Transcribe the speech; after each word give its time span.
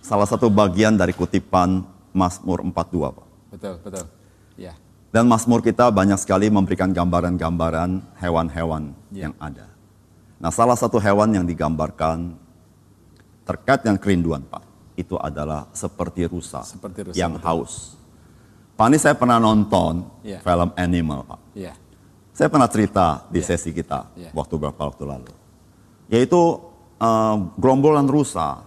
salah 0.00 0.26
satu 0.26 0.48
bagian 0.48 0.96
dari 0.96 1.12
kutipan 1.12 1.84
Mazmur 2.10 2.64
42, 2.64 3.16
Pak. 3.16 3.26
Betul, 3.54 3.74
betul. 3.84 4.04
Ya. 4.58 4.74
Dan 5.10 5.26
Mazmur 5.26 5.60
kita 5.60 5.90
banyak 5.90 6.18
sekali 6.18 6.50
memberikan 6.50 6.90
gambaran-gambaran 6.90 8.18
hewan-hewan 8.18 8.94
Ya. 9.10 9.28
yang 9.28 9.34
ada. 9.38 9.66
Nah, 10.40 10.50
salah 10.50 10.74
satu 10.74 10.96
hewan 10.98 11.34
yang 11.36 11.44
digambarkan 11.44 12.32
terkait 13.44 13.82
dengan 13.84 13.98
kerinduan, 14.00 14.42
Pak, 14.46 14.62
itu 14.96 15.18
adalah 15.18 15.66
seperti 15.74 16.24
rusa, 16.30 16.62
Seperti 16.62 17.10
rusa, 17.10 17.16
yang 17.18 17.36
betul. 17.36 17.46
haus. 17.46 17.98
Pak, 18.78 18.86
ini 18.88 18.96
saya 18.96 19.12
pernah 19.12 19.36
nonton 19.36 20.06
Ya. 20.24 20.40
film 20.40 20.70
Animal, 20.72 21.26
Pak. 21.26 21.40
Ya. 21.52 21.74
Saya 22.32 22.48
pernah 22.48 22.70
cerita 22.72 23.28
di 23.28 23.44
Ya. 23.44 23.46
sesi 23.52 23.74
kita 23.74 24.08
Ya. 24.16 24.30
waktu 24.32 24.56
beberapa 24.56 24.88
waktu 24.88 25.04
lalu. 25.04 25.32
Yaitu 26.08 26.40
eh, 27.00 27.36
gerombolan 27.56 28.04
rusa 28.04 28.60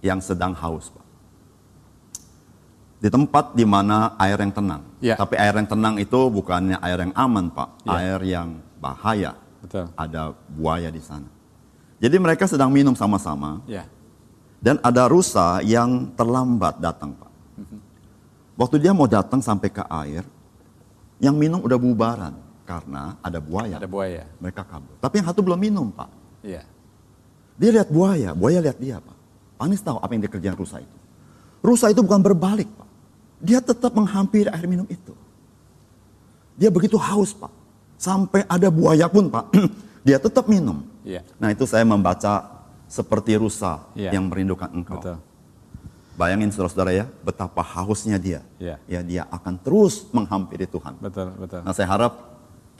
yang 0.00 0.20
sedang 0.20 0.56
haus, 0.56 0.88
Pak. 0.92 1.06
Di 3.00 3.08
tempat 3.08 3.56
di 3.56 3.64
mana 3.64 4.12
air 4.20 4.36
yang 4.36 4.52
tenang. 4.52 4.82
Ya. 5.00 5.16
Tapi 5.16 5.40
air 5.40 5.56
yang 5.56 5.64
tenang 5.64 5.96
itu 5.96 6.28
bukannya 6.28 6.76
air 6.84 7.00
yang 7.00 7.14
aman, 7.16 7.48
Pak. 7.48 7.68
Ya. 7.88 7.90
Air 7.96 8.20
yang 8.28 8.48
bahaya. 8.76 9.32
Betul. 9.64 9.88
Ada 9.96 10.36
buaya 10.52 10.88
di 10.92 11.00
sana. 11.00 11.28
Jadi 12.00 12.16
mereka 12.16 12.48
sedang 12.48 12.72
minum 12.72 12.96
sama-sama 12.96 13.60
Ya. 13.68 13.84
dan 14.56 14.80
ada 14.80 15.04
rusa 15.04 15.60
yang 15.64 16.12
terlambat 16.16 16.80
datang, 16.80 17.12
Pak. 17.16 17.28
Waktu 18.56 18.76
dia 18.76 18.92
mau 18.92 19.08
datang 19.08 19.40
sampai 19.40 19.72
ke 19.72 19.80
air, 19.88 20.24
yang 21.20 21.36
minum 21.36 21.60
udah 21.64 21.76
bubaran 21.80 22.36
karena 22.64 23.16
ada 23.20 23.40
buaya. 23.40 23.76
Ada 23.80 23.88
buaya. 23.88 24.24
Mereka 24.40 24.64
kabur. 24.64 24.96
Tapi 25.00 25.20
yang 25.20 25.28
satu 25.28 25.40
belum 25.40 25.60
minum, 25.60 25.88
Pak. 25.92 26.08
Ya. 26.44 26.64
Dia 27.60 27.70
lihat 27.80 27.88
buaya, 27.92 28.32
buaya 28.36 28.60
lihat 28.60 28.76
dia, 28.80 28.96
Pak. 29.00 29.16
Panis 29.60 29.84
tahu 29.84 30.00
apa 30.00 30.08
yang 30.16 30.24
dikerjakan 30.24 30.56
rusa 30.56 30.80
itu. 30.80 30.96
Rusa 31.60 31.92
itu 31.92 32.00
bukan 32.00 32.24
berbalik, 32.24 32.64
Pak. 32.64 32.88
Dia 33.44 33.60
tetap 33.60 33.92
menghampiri 33.92 34.48
air 34.48 34.64
minum 34.64 34.88
itu. 34.88 35.12
Dia 36.56 36.72
begitu 36.72 36.96
haus, 36.96 37.36
Pak. 37.36 37.52
Sampai 38.00 38.48
ada 38.48 38.72
buaya 38.72 39.04
pun, 39.12 39.28
Pak. 39.28 39.52
dia 40.08 40.16
tetap 40.16 40.48
minum. 40.48 40.80
Iya. 41.04 41.20
Nah 41.36 41.52
itu 41.52 41.68
saya 41.68 41.84
membaca 41.84 42.64
seperti 42.88 43.36
rusa 43.36 43.84
Iya. 43.92 44.16
yang 44.16 44.32
merindukan 44.32 44.72
engkau. 44.72 44.96
Betul. 44.96 45.16
Bayangin 46.16 46.48
saudara-saudara 46.56 46.96
ya, 46.96 47.04
betapa 47.20 47.60
hausnya 47.60 48.16
dia. 48.16 48.40
Iya. 48.56 48.80
Ya 48.88 49.00
dia 49.04 49.22
akan 49.28 49.60
terus 49.60 50.08
menghampiri 50.08 50.64
Tuhan. 50.64 50.96
Betul, 51.04 51.36
betul. 51.36 51.60
Nah 51.60 51.76
saya 51.76 51.84
harap 51.84 52.16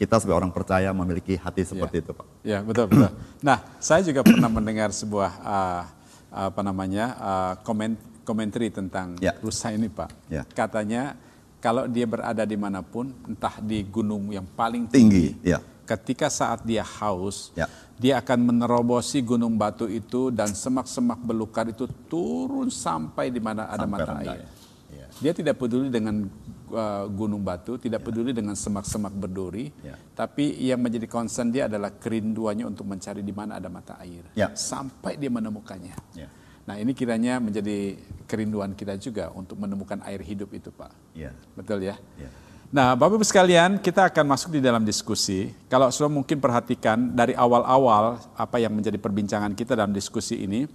kita 0.01 0.17
sebagai 0.17 0.41
orang 0.41 0.53
percaya 0.53 0.89
memiliki 0.97 1.37
hati 1.37 1.61
seperti 1.61 2.01
itu 2.01 2.17
Pak. 2.17 2.25
Ya 2.41 2.65
betul 2.65 2.89
betul. 2.89 3.13
Nah 3.45 3.61
saya 3.77 4.01
juga 4.01 4.25
pernah 4.25 4.49
mendengar 4.49 4.89
sebuah 4.97 5.31
uh, 5.45 5.83
apa 6.31 6.63
namanya 6.63 7.05
uh, 7.19 7.55
komen 7.61 7.99
komentari 8.23 8.71
tentang 8.71 9.19
Ya. 9.19 9.35
rusa 9.43 9.75
ini 9.75 9.91
pak. 9.91 10.15
Ya. 10.31 10.47
Katanya 10.47 11.19
kalau 11.59 11.85
dia 11.85 12.07
berada 12.07 12.47
di 12.47 12.55
mana 12.55 12.81
pun, 12.81 13.11
entah 13.27 13.59
di 13.61 13.83
gunung 13.83 14.31
yang 14.31 14.47
paling 14.47 14.87
Tinggi, 14.89 15.35
tinggi, 15.37 15.51
ya. 15.51 15.59
ketika 15.85 16.31
saat 16.31 16.63
dia 16.63 16.81
haus, 16.81 17.51
Ya. 17.53 17.67
dia 17.99 18.17
akan 18.17 18.55
menerobosi 18.55 19.21
gunung 19.21 19.59
batu 19.59 19.85
itu 19.85 20.31
dan 20.31 20.55
semak-semak 20.55 21.21
belukar 21.21 21.69
itu 21.69 21.85
turun 22.09 22.71
sampai 22.71 23.29
di 23.29 23.43
mana 23.43 23.67
ada 23.67 23.85
Sampai 23.85 23.93
mata 23.93 24.13
rendah, 24.15 24.37
air. 24.41 24.49
ya. 24.95 25.07
Dia 25.21 25.33
tidak 25.35 25.59
peduli 25.59 25.91
dengan 25.93 26.31
uh, 26.71 27.05
gunung 27.11 27.43
batu, 27.43 27.77
tidak 27.77 28.07
peduli 28.07 28.31
dengan 28.31 28.55
semak-semak 28.55 29.13
berduri, 29.13 29.69
Ya. 29.83 29.99
tapi 30.15 30.57
yang 30.63 30.81
menjadi 30.81 31.07
concern 31.11 31.51
dia 31.51 31.67
adalah 31.67 31.93
kerinduannya 31.95 32.65
untuk 32.67 32.87
mencari 32.87 33.21
di 33.21 33.35
mana 33.35 33.59
ada 33.59 33.69
mata 33.69 33.99
air, 34.01 34.25
Ya. 34.33 34.55
sampai 34.55 35.19
dia 35.19 35.29
menemukannya. 35.29 35.95
Ya. 36.15 36.29
Nah 36.65 36.79
ini 36.79 36.95
kiranya 36.95 37.43
menjadi 37.43 37.99
kerinduan 38.31 38.79
kita 38.79 38.95
juga 38.97 39.35
untuk 39.35 39.59
menemukan 39.59 39.99
air 40.07 40.23
hidup 40.23 40.55
itu, 40.55 40.71
Pak. 40.71 40.93
Ya. 41.13 41.35
Betul 41.59 41.83
ya? 41.83 41.99
Ya. 42.15 42.31
Nah, 42.71 42.95
Bapak 42.95 43.19
Ibu 43.19 43.27
sekalian, 43.27 43.83
kita 43.83 44.07
akan 44.07 44.31
masuk 44.31 44.55
di 44.55 44.63
dalam 44.63 44.87
diskusi. 44.87 45.51
Kalau 45.67 45.91
sudah 45.91 46.07
mungkin 46.07 46.39
perhatikan 46.39 47.19
dari 47.19 47.35
awal-awal 47.35 48.23
apa 48.39 48.63
yang 48.63 48.71
menjadi 48.71 48.95
perbincangan 48.95 49.59
kita 49.59 49.75
dalam 49.75 49.91
diskusi 49.91 50.47
ini. 50.47 50.71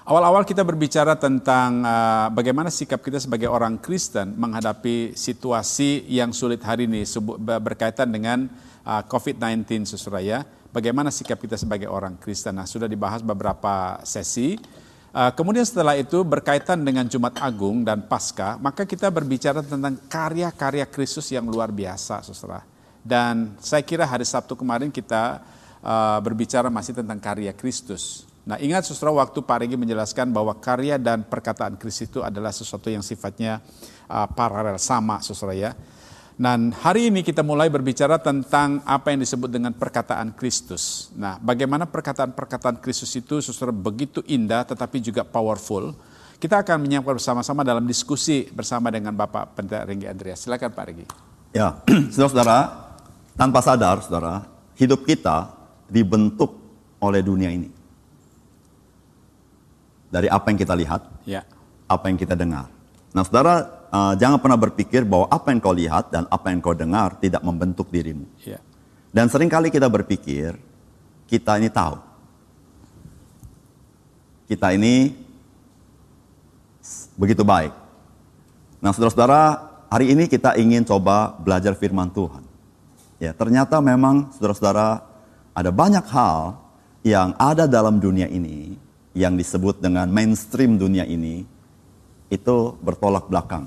Awal-awal 0.00 0.48
kita 0.48 0.64
berbicara 0.64 1.12
tentang 1.20 1.84
uh, 1.84 2.32
bagaimana 2.32 2.72
sikap 2.72 3.04
kita 3.04 3.20
sebagai 3.20 3.52
orang 3.52 3.76
Kristen 3.76 4.32
menghadapi 4.32 5.12
situasi 5.12 6.08
yang 6.08 6.32
sulit 6.32 6.64
hari 6.64 6.88
ini 6.88 7.04
berkaitan 7.60 8.08
dengan 8.08 8.48
uh, 8.88 9.04
COVID-19 9.04 9.84
saudara 9.84 10.24
ya. 10.24 10.38
Bagaimana 10.72 11.12
sikap 11.12 11.36
kita 11.36 11.60
sebagai 11.60 11.92
orang 11.92 12.16
Kristen. 12.16 12.56
Nah, 12.56 12.64
sudah 12.64 12.88
dibahas 12.88 13.20
beberapa 13.20 14.00
sesi. 14.00 14.56
Uh, 15.12 15.28
kemudian 15.36 15.68
setelah 15.68 15.92
itu 16.00 16.24
berkaitan 16.24 16.80
dengan 16.80 17.04
Jumat 17.04 17.36
Agung 17.36 17.84
dan 17.84 18.00
Paskah, 18.00 18.56
maka 18.56 18.88
kita 18.88 19.12
berbicara 19.12 19.60
tentang 19.60 20.00
karya-karya 20.08 20.88
Kristus 20.88 21.28
yang 21.28 21.44
luar 21.44 21.68
biasa, 21.68 22.24
saudara. 22.24 22.64
Dan 23.04 23.52
saya 23.60 23.84
kira 23.84 24.08
hari 24.08 24.24
Sabtu 24.24 24.56
kemarin 24.56 24.88
kita 24.88 25.44
uh, 25.84 26.16
berbicara 26.24 26.72
masih 26.72 26.96
tentang 26.96 27.20
karya 27.20 27.52
Kristus. 27.52 28.29
Nah 28.50 28.58
ingat 28.58 28.82
saudara 28.82 29.22
waktu 29.22 29.46
Pak 29.46 29.62
Regi 29.62 29.78
menjelaskan 29.78 30.34
bahwa 30.34 30.58
karya 30.58 30.98
dan 30.98 31.22
perkataan 31.22 31.78
Kristus 31.78 32.10
itu 32.10 32.18
adalah 32.18 32.50
sesuatu 32.50 32.90
yang 32.90 32.98
sifatnya 32.98 33.62
uh, 34.10 34.26
paralel 34.26 34.74
sama 34.82 35.22
saudara 35.22 35.54
ya. 35.54 35.70
Dan 36.34 36.74
hari 36.74 37.14
ini 37.14 37.22
kita 37.22 37.46
mulai 37.46 37.70
berbicara 37.70 38.18
tentang 38.18 38.82
apa 38.82 39.14
yang 39.14 39.22
disebut 39.22 39.46
dengan 39.46 39.70
perkataan 39.70 40.34
Kristus. 40.34 41.14
Nah, 41.14 41.38
bagaimana 41.38 41.86
perkataan-perkataan 41.86 42.82
Kristus 42.82 43.14
itu 43.14 43.38
saudara 43.38 43.70
begitu 43.70 44.18
indah 44.26 44.66
tetapi 44.66 44.98
juga 44.98 45.22
powerful. 45.22 45.94
Kita 46.40 46.64
akan 46.66 46.82
menyiapkan 46.82 47.22
bersama-sama 47.22 47.62
dalam 47.62 47.86
diskusi 47.86 48.50
bersama 48.50 48.90
dengan 48.90 49.14
Bapak 49.14 49.54
Pendeta 49.62 49.86
Renggi 49.86 50.10
Andreas. 50.10 50.42
Silakan 50.42 50.74
Pak 50.74 50.84
Renggi. 50.90 51.06
Ya, 51.54 51.78
saudara-saudara, 52.10 52.58
tanpa 53.38 53.62
sadar, 53.62 54.02
saudara, 54.02 54.48
hidup 54.74 55.06
kita 55.06 55.54
dibentuk 55.86 56.56
oleh 56.98 57.20
dunia 57.20 57.52
ini. 57.52 57.79
Dari 60.10 60.26
apa 60.26 60.50
yang 60.50 60.58
kita 60.58 60.74
lihat, 60.74 61.00
Ya. 61.22 61.46
apa 61.86 62.10
yang 62.10 62.18
kita 62.18 62.34
dengar. 62.34 62.66
Nah, 63.14 63.22
saudara, 63.22 63.86
eh, 63.90 64.14
jangan 64.18 64.42
pernah 64.42 64.58
berpikir 64.58 65.06
bahwa 65.06 65.30
apa 65.30 65.54
yang 65.54 65.62
kau 65.62 65.74
lihat 65.74 66.10
dan 66.10 66.26
apa 66.30 66.50
yang 66.50 66.58
kau 66.58 66.74
dengar 66.74 67.14
tidak 67.22 67.42
membentuk 67.46 67.86
dirimu. 67.90 68.26
Ya. 68.42 68.58
Dan 69.10 69.30
sering 69.30 69.50
kali 69.50 69.70
kita 69.70 69.86
berpikir, 69.90 70.58
kita 71.26 71.58
ini 71.58 71.70
tahu. 71.70 71.98
Kita 74.50 74.74
ini 74.74 75.14
begitu 77.14 77.46
baik. 77.46 77.70
Nah, 78.82 78.90
saudara-saudara, 78.90 79.70
hari 79.90 80.10
ini 80.14 80.26
kita 80.26 80.58
ingin 80.58 80.82
coba 80.86 81.34
belajar 81.38 81.74
firman 81.78 82.10
Tuhan. 82.10 82.42
Ya, 83.20 83.36
ternyata 83.36 83.78
memang 83.84 84.32
saudara-saudara 84.34 85.04
ada 85.52 85.70
banyak 85.70 86.06
hal 86.08 86.56
yang 87.04 87.36
ada 87.36 87.68
dalam 87.68 88.00
dunia 88.00 88.24
ini 88.30 88.80
yang 89.14 89.34
disebut 89.34 89.82
dengan 89.82 90.06
mainstream 90.06 90.78
dunia 90.78 91.02
ini 91.02 91.42
itu 92.30 92.56
bertolak 92.78 93.26
belakang 93.26 93.66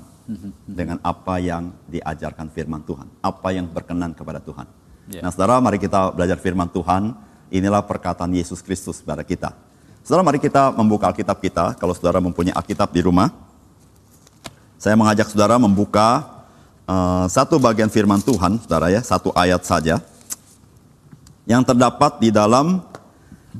dengan 0.64 0.96
apa 1.04 1.36
yang 1.36 1.68
diajarkan 1.84 2.48
firman 2.48 2.80
Tuhan, 2.80 3.04
apa 3.20 3.48
yang 3.52 3.68
berkenan 3.68 4.16
kepada 4.16 4.40
Tuhan. 4.40 4.64
Ya. 5.12 5.20
Nah, 5.20 5.28
saudara, 5.28 5.60
mari 5.60 5.76
kita 5.76 6.16
belajar 6.16 6.40
firman 6.40 6.68
Tuhan. 6.72 7.12
Inilah 7.52 7.84
perkataan 7.84 8.32
Yesus 8.32 8.64
Kristus 8.64 9.04
kepada 9.04 9.20
kita. 9.20 9.52
Saudara, 10.00 10.24
mari 10.24 10.40
kita 10.40 10.72
membuka 10.72 11.12
Alkitab 11.12 11.44
kita. 11.44 11.76
Kalau 11.76 11.92
saudara 11.92 12.24
mempunyai 12.24 12.56
Alkitab 12.56 12.88
di 12.88 13.04
rumah, 13.04 13.28
saya 14.80 14.96
mengajak 14.96 15.28
saudara 15.28 15.60
membuka 15.60 16.24
eh, 16.88 17.26
satu 17.28 17.60
bagian 17.60 17.92
firman 17.92 18.24
Tuhan, 18.24 18.64
saudara 18.64 18.88
ya, 18.88 19.04
satu 19.04 19.28
ayat 19.36 19.60
saja, 19.60 20.00
yang 21.44 21.60
terdapat 21.60 22.16
di 22.16 22.32
dalam 22.32 22.80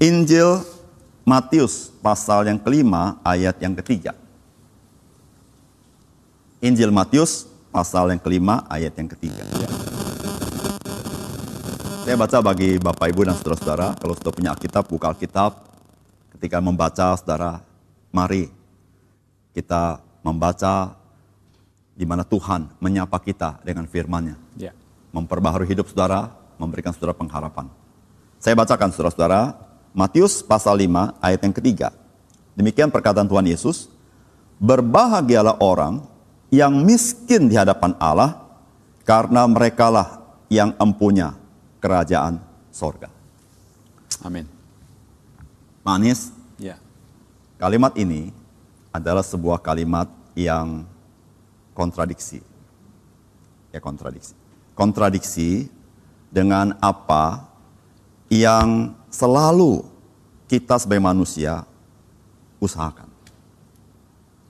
Injil 0.01 0.65
Matius 1.25 1.89
pasal 2.05 2.53
yang 2.53 2.61
kelima 2.61 3.17
ayat 3.25 3.57
yang 3.57 3.73
ketiga. 3.81 4.13
Injil 6.61 6.93
Matius 6.93 7.49
pasal 7.73 8.13
yang 8.13 8.21
kelima 8.21 8.69
ayat 8.69 8.93
yang 8.93 9.09
ketiga. 9.09 9.41
Saya 12.05 12.21
baca 12.21 12.45
bagi 12.45 12.77
Bapak 12.77 13.09
Ibu 13.09 13.25
dan 13.25 13.41
saudara-saudara, 13.41 13.97
kalau 13.97 14.13
sudah 14.13 14.33
punya 14.37 14.53
Alkitab, 14.53 14.85
buka 14.85 15.17
Alkitab. 15.17 15.65
Ketika 16.37 16.61
membaca, 16.61 17.17
saudara, 17.17 17.65
mari 18.13 18.53
kita 19.57 20.05
membaca 20.21 20.93
di 21.97 22.05
mana 22.05 22.21
Tuhan 22.29 22.69
menyapa 22.85 23.17
kita 23.17 23.65
dengan 23.65 23.89
firman-Nya. 23.89 24.37
Ya. 24.61 24.77
Memperbaharui 25.17 25.65
hidup 25.65 25.89
saudara, 25.89 26.29
memberikan 26.61 26.93
saudara 26.93 27.17
pengharapan. 27.17 27.73
Saya 28.37 28.53
bacakan 28.53 28.93
saudara-saudara, 28.93 29.64
Matius 29.95 30.43
pasal 30.43 30.75
5 30.83 31.15
ayat 31.23 31.41
yang 31.47 31.55
ketiga. 31.55 31.89
Demikian 32.59 32.91
perkataan 32.91 33.31
Tuhan 33.31 33.47
Yesus, 33.47 33.87
berbahagialah 34.59 35.63
orang 35.63 36.03
yang 36.51 36.83
miskin 36.83 37.47
di 37.47 37.55
hadapan 37.55 37.95
Allah, 38.03 38.43
karena 39.07 39.47
merekalah 39.47 40.19
yang 40.51 40.75
empunya 40.83 41.39
kerajaan 41.79 42.43
sorga. 42.75 43.07
Amin. 44.27 44.51
Manis, 45.87 46.35
Ya. 46.59 46.81
kalimat 47.61 47.95
ini 47.95 48.35
adalah 48.91 49.23
sebuah 49.23 49.63
kalimat 49.63 50.11
yang 50.35 50.87
kontradiksi. 51.71 52.43
Ya 53.71 53.79
kontradiksi. 53.79 54.35
Kontradiksi 54.75 55.71
dengan 56.35 56.75
apa 56.83 57.54
yang 58.35 58.99
selalu 59.15 59.87
kita 60.51 60.75
sebagai 60.83 61.07
manusia 61.07 61.63
usahakan. 62.59 63.07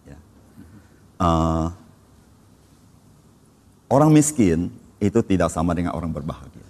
Ya. 0.09 0.19
Uh, 1.21 1.69
orang 3.93 4.09
miskin 4.09 4.73
itu 4.97 5.21
tidak 5.21 5.53
sama 5.53 5.77
dengan 5.77 5.93
orang 5.93 6.09
berbahagia. 6.09 6.65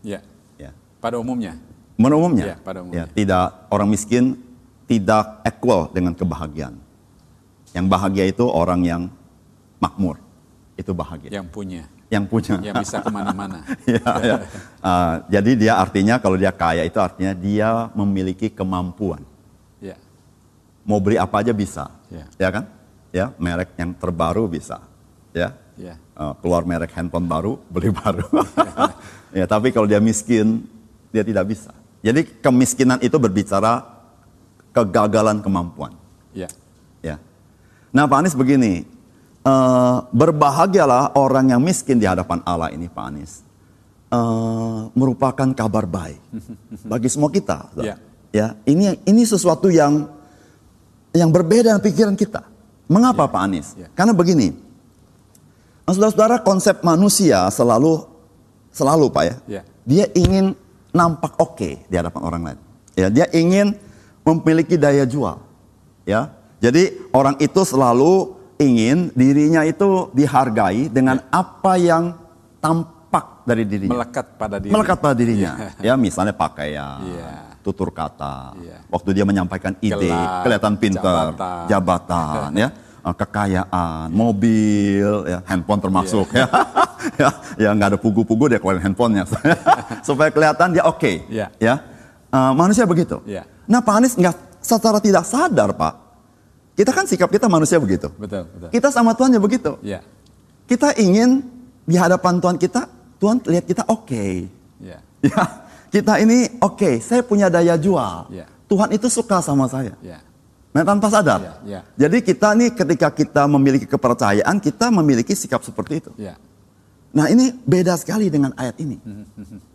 Ya. 0.00 0.24
Ya. 0.56 0.72
Pada 1.04 1.20
umumnya. 1.20 1.60
Pada 2.00 2.16
umumnya. 2.16 2.44
Ya, 2.44 2.56
pada 2.58 2.78
umumnya. 2.80 3.04
Ya, 3.04 3.12
tidak 3.12 3.46
orang 3.68 3.88
miskin 3.92 4.40
tidak 4.88 5.44
equal 5.44 5.92
dengan 5.92 6.16
kebahagiaan. 6.16 6.80
Yang 7.76 7.86
bahagia 7.92 8.24
itu 8.30 8.44
orang 8.48 8.80
yang 8.88 9.02
makmur. 9.82 10.16
Itu 10.80 10.96
bahagia. 10.96 11.28
Yang 11.28 11.46
punya. 11.52 11.84
Yang 12.14 12.24
punya. 12.30 12.54
Yang 12.70 12.76
bisa 12.86 12.96
ke 13.02 13.10
mana-mana. 13.10 13.66
ya, 13.90 14.10
ya. 14.22 14.36
Uh, 14.78 15.14
jadi 15.26 15.50
dia 15.58 15.72
artinya 15.82 16.14
kalau 16.22 16.38
dia 16.38 16.54
kaya 16.54 16.86
itu 16.86 16.98
artinya 17.02 17.34
dia 17.34 17.90
memiliki 17.98 18.46
kemampuan. 18.46 19.26
Ya. 19.82 19.98
Mau 20.86 21.02
beli 21.02 21.18
apa 21.18 21.42
aja 21.42 21.50
bisa. 21.50 21.90
Ya. 22.06 22.26
ya 22.38 22.48
kan? 22.54 22.64
Ya, 23.10 23.26
merek 23.38 23.74
yang 23.74 23.90
terbaru 23.94 24.46
bisa. 24.46 24.78
Ya. 25.34 25.58
Ya. 25.74 25.98
Uh, 26.14 26.30
keluar 26.38 26.62
merek 26.62 26.94
handphone 26.94 27.26
baru, 27.26 27.58
beli 27.66 27.90
baru. 27.90 28.26
ya, 29.38 29.50
tapi 29.50 29.74
kalau 29.74 29.90
dia 29.90 29.98
miskin, 29.98 30.62
dia 31.10 31.26
tidak 31.26 31.50
bisa. 31.50 31.74
Jadi 32.04 32.26
kemiskinan 32.38 33.02
itu 33.02 33.18
berbicara 33.18 33.82
kegagalan 34.70 35.42
kemampuan. 35.42 35.94
Ya. 36.34 36.50
Ya. 37.00 37.16
Nah 37.94 38.10
Pak 38.10 38.26
Anies 38.26 38.36
begini, 38.36 38.86
uh, 39.44 40.08
berbahagialah 40.10 41.14
orang 41.14 41.52
yang 41.54 41.60
miskin 41.60 42.00
di 42.00 42.08
hadapan 42.08 42.40
Allah 42.42 42.72
ini 42.72 42.88
Pak 42.88 43.04
Anies. 43.04 43.44
Uh, 44.14 44.94
merupakan 44.94 45.48
kabar 45.58 45.90
baik 45.90 46.20
bagi 46.92 47.08
semua 47.12 47.30
kita. 47.30 47.70
Ya. 47.78 47.96
ya. 48.32 48.46
Ini 48.64 49.04
ini 49.04 49.22
sesuatu 49.22 49.68
yang 49.68 50.08
yang 51.14 51.30
berbeda 51.30 51.76
dengan 51.76 51.82
pikiran 51.84 52.14
kita. 52.16 52.42
Mengapa 52.90 53.28
ya. 53.28 53.32
Pak 53.32 53.42
Anies? 53.42 53.68
Ya. 53.78 53.88
Karena 53.92 54.12
begini, 54.12 54.54
saudara-saudara 55.88 56.42
konsep 56.42 56.80
manusia 56.82 57.48
selalu 57.50 58.06
selalu 58.74 59.06
Pak 59.10 59.24
ya, 59.24 59.36
ya. 59.46 59.62
dia 59.86 60.06
ingin 60.14 60.54
nampak 60.94 61.34
oke 61.38 61.58
okay 61.58 61.72
di 61.86 61.94
hadapan 61.98 62.22
orang 62.22 62.42
lain. 62.46 62.60
Ya, 62.94 63.10
dia 63.10 63.26
ingin 63.34 63.74
memiliki 64.22 64.78
daya 64.78 65.02
jual. 65.02 65.42
Ya. 66.06 66.30
Jadi 66.62 66.96
orang 67.10 67.34
itu 67.42 67.60
selalu 67.66 68.43
ingin 68.58 69.10
dirinya 69.12 69.62
itu 69.66 70.10
dihargai 70.14 70.88
dengan 70.92 71.18
ya. 71.20 71.26
apa 71.30 71.72
yang 71.78 72.04
tampak 72.62 73.44
dari 73.44 73.64
dirinya. 73.68 74.00
Melekat 74.00 74.26
pada 74.38 74.56
diri. 74.62 74.72
Melekat 74.72 74.98
pada 75.00 75.14
dirinya. 75.14 75.52
Ya, 75.80 75.92
ya 75.92 75.94
misalnya 75.98 76.32
pakaian, 76.32 77.02
ya. 77.04 77.56
tutur 77.60 77.90
kata. 77.90 78.56
Ya. 78.62 78.78
Waktu 78.88 79.10
dia 79.16 79.24
menyampaikan 79.26 79.76
ide, 79.82 80.08
Gelar, 80.08 80.42
kelihatan 80.46 80.74
pintar, 80.80 81.24
jabatan, 81.34 81.66
jabatan 81.68 82.50
ya 82.62 82.68
kekayaan, 83.12 84.08
mobil, 84.08 85.28
ya, 85.28 85.44
handphone 85.44 85.76
termasuk 85.84 86.24
yeah. 86.32 86.48
ya, 87.20 87.28
ya 87.60 87.68
nggak 87.76 87.88
ada 87.92 87.98
pugu-pugu 88.00 88.48
dia 88.48 88.56
keluarin 88.56 88.80
handphonenya 88.80 89.28
supaya 90.08 90.32
kelihatan 90.32 90.72
dia 90.72 90.88
oke, 90.88 90.96
okay, 90.96 91.20
yeah. 91.28 91.52
ya 91.60 91.84
uh, 92.32 92.56
manusia 92.56 92.88
begitu. 92.88 93.20
Yeah. 93.28 93.44
Nah 93.68 93.84
Pak 93.84 93.94
Anies 94.00 94.16
nggak 94.16 94.64
secara 94.64 95.04
tidak 95.04 95.28
sadar 95.28 95.76
Pak, 95.76 95.92
kita 96.74 96.90
kan 96.90 97.06
sikap 97.06 97.30
kita 97.30 97.46
manusia 97.46 97.78
begitu. 97.78 98.10
Betul, 98.18 98.50
betul. 98.50 98.68
Kita 98.74 98.88
sama 98.90 99.14
Tuhan 99.14 99.30
ya 99.34 99.40
begitu. 99.40 99.78
Yeah. 99.80 100.02
Kita 100.66 100.94
ingin 100.98 101.46
di 101.86 101.94
hadapan 101.94 102.42
Tuhan 102.42 102.58
kita, 102.58 102.90
Tuhan 103.22 103.38
lihat 103.46 103.64
kita 103.66 103.82
oke. 103.86 104.06
Okay. 104.10 104.34
Yeah. 104.82 105.02
Ya, 105.24 105.40
kita 105.88 106.20
ini 106.20 106.60
oke, 106.60 106.76
okay, 106.76 106.94
saya 107.00 107.24
punya 107.24 107.48
daya 107.48 107.80
jual. 107.80 108.28
Yeah. 108.28 108.50
Tuhan 108.68 108.92
itu 108.92 109.08
suka 109.08 109.40
sama 109.40 109.70
saya. 109.70 109.96
Yeah. 110.04 110.20
Nah, 110.74 110.82
tanpa 110.82 111.06
sadar. 111.06 111.40
Ya, 111.40 111.54
ya. 111.62 111.80
Jadi 111.94 112.18
kita 112.18 112.50
nih 112.52 112.74
ketika 112.74 113.08
kita 113.14 113.46
memiliki 113.46 113.86
kepercayaan, 113.86 114.58
kita 114.58 114.90
memiliki 114.90 115.32
sikap 115.32 115.62
seperti 115.62 116.02
itu. 116.02 116.10
Ya. 116.18 116.34
Nah 117.14 117.30
ini 117.30 117.54
beda 117.62 117.94
sekali 117.94 118.26
dengan 118.26 118.50
ayat 118.58 118.74
ini. 118.82 118.98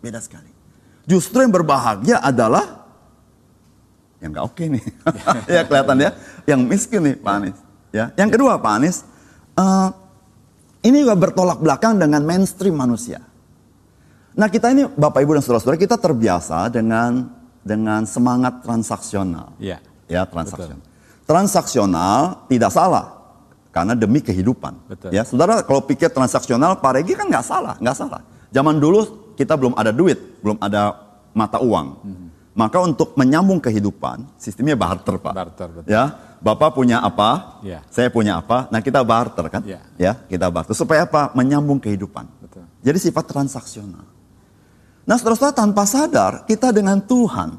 Beda 0.03 0.19
sekali. 0.19 0.51
Justru 1.07 1.39
yang 1.39 1.55
berbahagia 1.55 2.19
adalah 2.19 2.78
yang 4.19 4.35
nggak 4.35 4.45
oke 4.45 4.63
nih. 4.67 4.83
ya 5.55 5.61
kelihatan 5.63 5.97
ya. 5.99 6.09
Yang 6.45 6.59
miskin 6.67 7.01
nih 7.03 7.15
Pak 7.19 7.33
Anies. 7.39 7.59
Ya. 7.89 8.05
Yang 8.19 8.29
kedua 8.35 8.59
Pak 8.59 8.73
Anies, 8.79 8.97
uh, 9.55 9.89
ini 10.83 11.03
juga 11.03 11.15
bertolak 11.15 11.59
belakang 11.63 11.95
dengan 11.97 12.21
mainstream 12.23 12.75
manusia. 12.75 13.23
Nah 14.35 14.47
kita 14.47 14.71
ini 14.71 14.87
Bapak 14.87 15.19
Ibu 15.23 15.39
dan 15.39 15.43
Saudara-saudara 15.43 15.79
kita 15.79 15.97
terbiasa 15.99 16.67
dengan 16.71 17.31
dengan 17.63 18.03
semangat 18.07 18.63
transaksional. 18.63 19.55
Ya. 19.59 19.79
Ya 20.09 20.27
transaksional. 20.27 20.79
Betul 20.79 20.89
transaksional 21.29 22.49
tidak 22.49 22.73
salah 22.73 23.21
karena 23.69 23.93
demi 23.93 24.17
kehidupan. 24.17 24.73
Betul. 24.89 25.13
Ya, 25.13 25.21
saudara 25.21 25.61
kalau 25.61 25.85
pikir 25.85 26.09
transaksional 26.09 26.81
Pak 26.81 26.91
Regi 26.97 27.13
kan 27.13 27.29
nggak 27.29 27.45
salah, 27.45 27.77
nggak 27.77 27.93
salah. 27.93 28.25
Zaman 28.49 28.81
dulu 28.81 29.29
kita 29.37 29.53
belum 29.53 29.77
ada 29.77 29.93
duit, 29.93 30.17
belum 30.41 30.57
ada 30.57 30.97
mata 31.37 31.61
uang. 31.61 31.87
Hmm. 32.01 32.28
Maka 32.59 32.83
untuk 32.83 33.15
menyambung 33.15 33.63
kehidupan, 33.63 34.35
sistemnya 34.35 34.75
barter 34.75 35.15
pak. 35.15 35.31
Barter, 35.31 35.67
betul. 35.71 35.87
Ya, 35.87 36.11
bapak 36.43 36.75
punya 36.75 36.99
apa, 36.99 37.63
ya. 37.63 37.79
saya 37.87 38.11
punya 38.11 38.35
apa, 38.35 38.67
nah 38.67 38.83
kita 38.83 38.99
barter 38.99 39.47
kan? 39.47 39.63
Ya. 39.63 39.79
ya, 39.95 40.19
kita 40.27 40.51
barter 40.51 40.75
supaya 40.75 41.07
apa? 41.07 41.31
Menyambung 41.39 41.79
kehidupan. 41.79 42.27
Betul. 42.43 42.67
Jadi 42.83 42.99
sifat 42.99 43.31
transaksional. 43.31 44.03
Nah, 45.07 45.15
saudara-saudara 45.15 45.55
tanpa 45.55 45.87
sadar 45.87 46.43
kita 46.43 46.75
dengan 46.75 46.99
Tuhan 46.99 47.55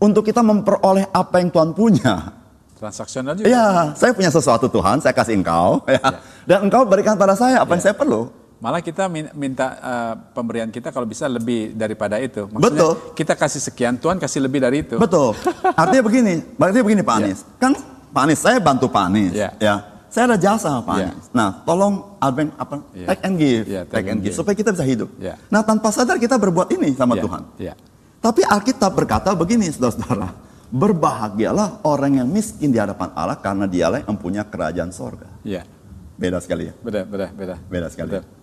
untuk 0.00 0.24
kita 0.24 0.40
memperoleh 0.40 1.12
apa 1.12 1.36
yang 1.36 1.52
Tuhan 1.52 1.76
punya, 1.76 2.40
Transaksional 2.82 3.38
juga. 3.38 3.46
Iya, 3.46 3.94
saya 3.94 4.10
punya 4.10 4.26
sesuatu 4.32 4.66
Tuhan, 4.66 4.98
saya 4.98 5.14
kasih 5.14 5.38
engkau, 5.38 5.84
ya. 5.92 6.02
ya. 6.02 6.18
dan 6.48 6.66
engkau 6.66 6.82
berikan 6.88 7.14
pada 7.14 7.36
saya 7.36 7.62
apa 7.62 7.68
ya. 7.68 7.72
yang 7.76 7.82
saya 7.84 7.94
perlu. 7.94 8.32
Malah 8.62 8.78
kita 8.78 9.10
minta 9.34 9.74
uh, 9.82 10.14
pemberian 10.30 10.70
kita 10.70 10.94
kalau 10.94 11.02
bisa 11.02 11.26
lebih 11.26 11.74
daripada 11.74 12.22
itu. 12.22 12.46
Maksudnya 12.46 12.94
Betul. 12.94 12.94
Kita 13.18 13.34
kasih 13.34 13.58
sekian, 13.58 13.98
Tuhan 13.98 14.22
kasih 14.22 14.38
lebih 14.38 14.62
dari 14.62 14.86
itu. 14.86 15.02
Betul. 15.02 15.34
Artinya 15.74 16.06
begini, 16.06 16.46
artinya 16.54 16.84
begini 16.86 17.02
Pak 17.02 17.16
Anies. 17.18 17.42
Ya. 17.42 17.58
Kan 17.58 17.74
Pak 18.14 18.22
Anies, 18.22 18.38
saya 18.38 18.62
bantu 18.62 18.86
Pak 18.86 19.04
Anies. 19.10 19.34
Ya. 19.34 19.50
ya. 19.58 19.82
Saya 20.14 20.30
ada 20.30 20.38
jasa 20.38 20.78
Pak 20.78 20.94
ya. 20.94 21.10
Anies. 21.10 21.26
Nah, 21.34 21.48
tolong 21.66 22.14
advent 22.22 22.54
apa? 22.54 22.86
Ya. 22.94 23.06
Take 23.10 23.22
and 23.26 23.34
give, 23.34 23.64
ya, 23.66 23.82
take, 23.82 23.98
take 23.98 24.08
and 24.14 24.20
give, 24.22 24.34
supaya 24.38 24.54
kita 24.54 24.70
bisa 24.70 24.86
hidup. 24.86 25.10
Ya. 25.18 25.34
Nah, 25.50 25.66
tanpa 25.66 25.90
sadar 25.90 26.22
kita 26.22 26.38
berbuat 26.38 26.70
ini 26.70 26.94
sama 26.94 27.18
ya. 27.18 27.22
Tuhan. 27.26 27.42
Ya. 27.58 27.74
Tapi 28.22 28.46
Alkitab 28.46 28.94
berkata 28.94 29.34
begini, 29.34 29.74
saudara-saudara. 29.74 30.38
Berbahagialah 30.70 31.82
orang 31.82 32.22
yang 32.22 32.28
miskin 32.30 32.70
di 32.70 32.78
hadapan 32.78 33.10
Allah 33.18 33.42
karena 33.42 33.66
dialah 33.66 34.06
yang 34.06 34.14
punya 34.14 34.46
kerajaan 34.46 34.94
sorga. 34.94 35.26
Iya. 35.42 35.66
Beda 36.14 36.38
sekali 36.38 36.70
ya. 36.70 36.74
Beda, 36.78 37.02
beda, 37.02 37.26
beda. 37.34 37.54
Beda 37.66 37.90
sekali. 37.90 38.22
Beda. 38.22 38.41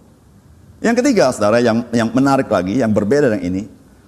Yang 0.80 0.96
ketiga, 1.04 1.32
saudara, 1.36 1.60
yang 1.60 1.84
yang 1.92 2.10
menarik 2.16 2.48
lagi, 2.48 2.80
yang 2.80 2.96
berbeda 2.96 3.28
dengan 3.32 3.44
ini, 3.44 3.64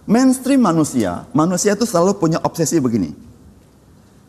mainstream 0.07 0.63
manusia, 0.63 1.27
manusia 1.35 1.75
itu 1.75 1.83
selalu 1.83 2.15
punya 2.15 2.39
obsesi 2.43 2.79
begini. 2.79 3.11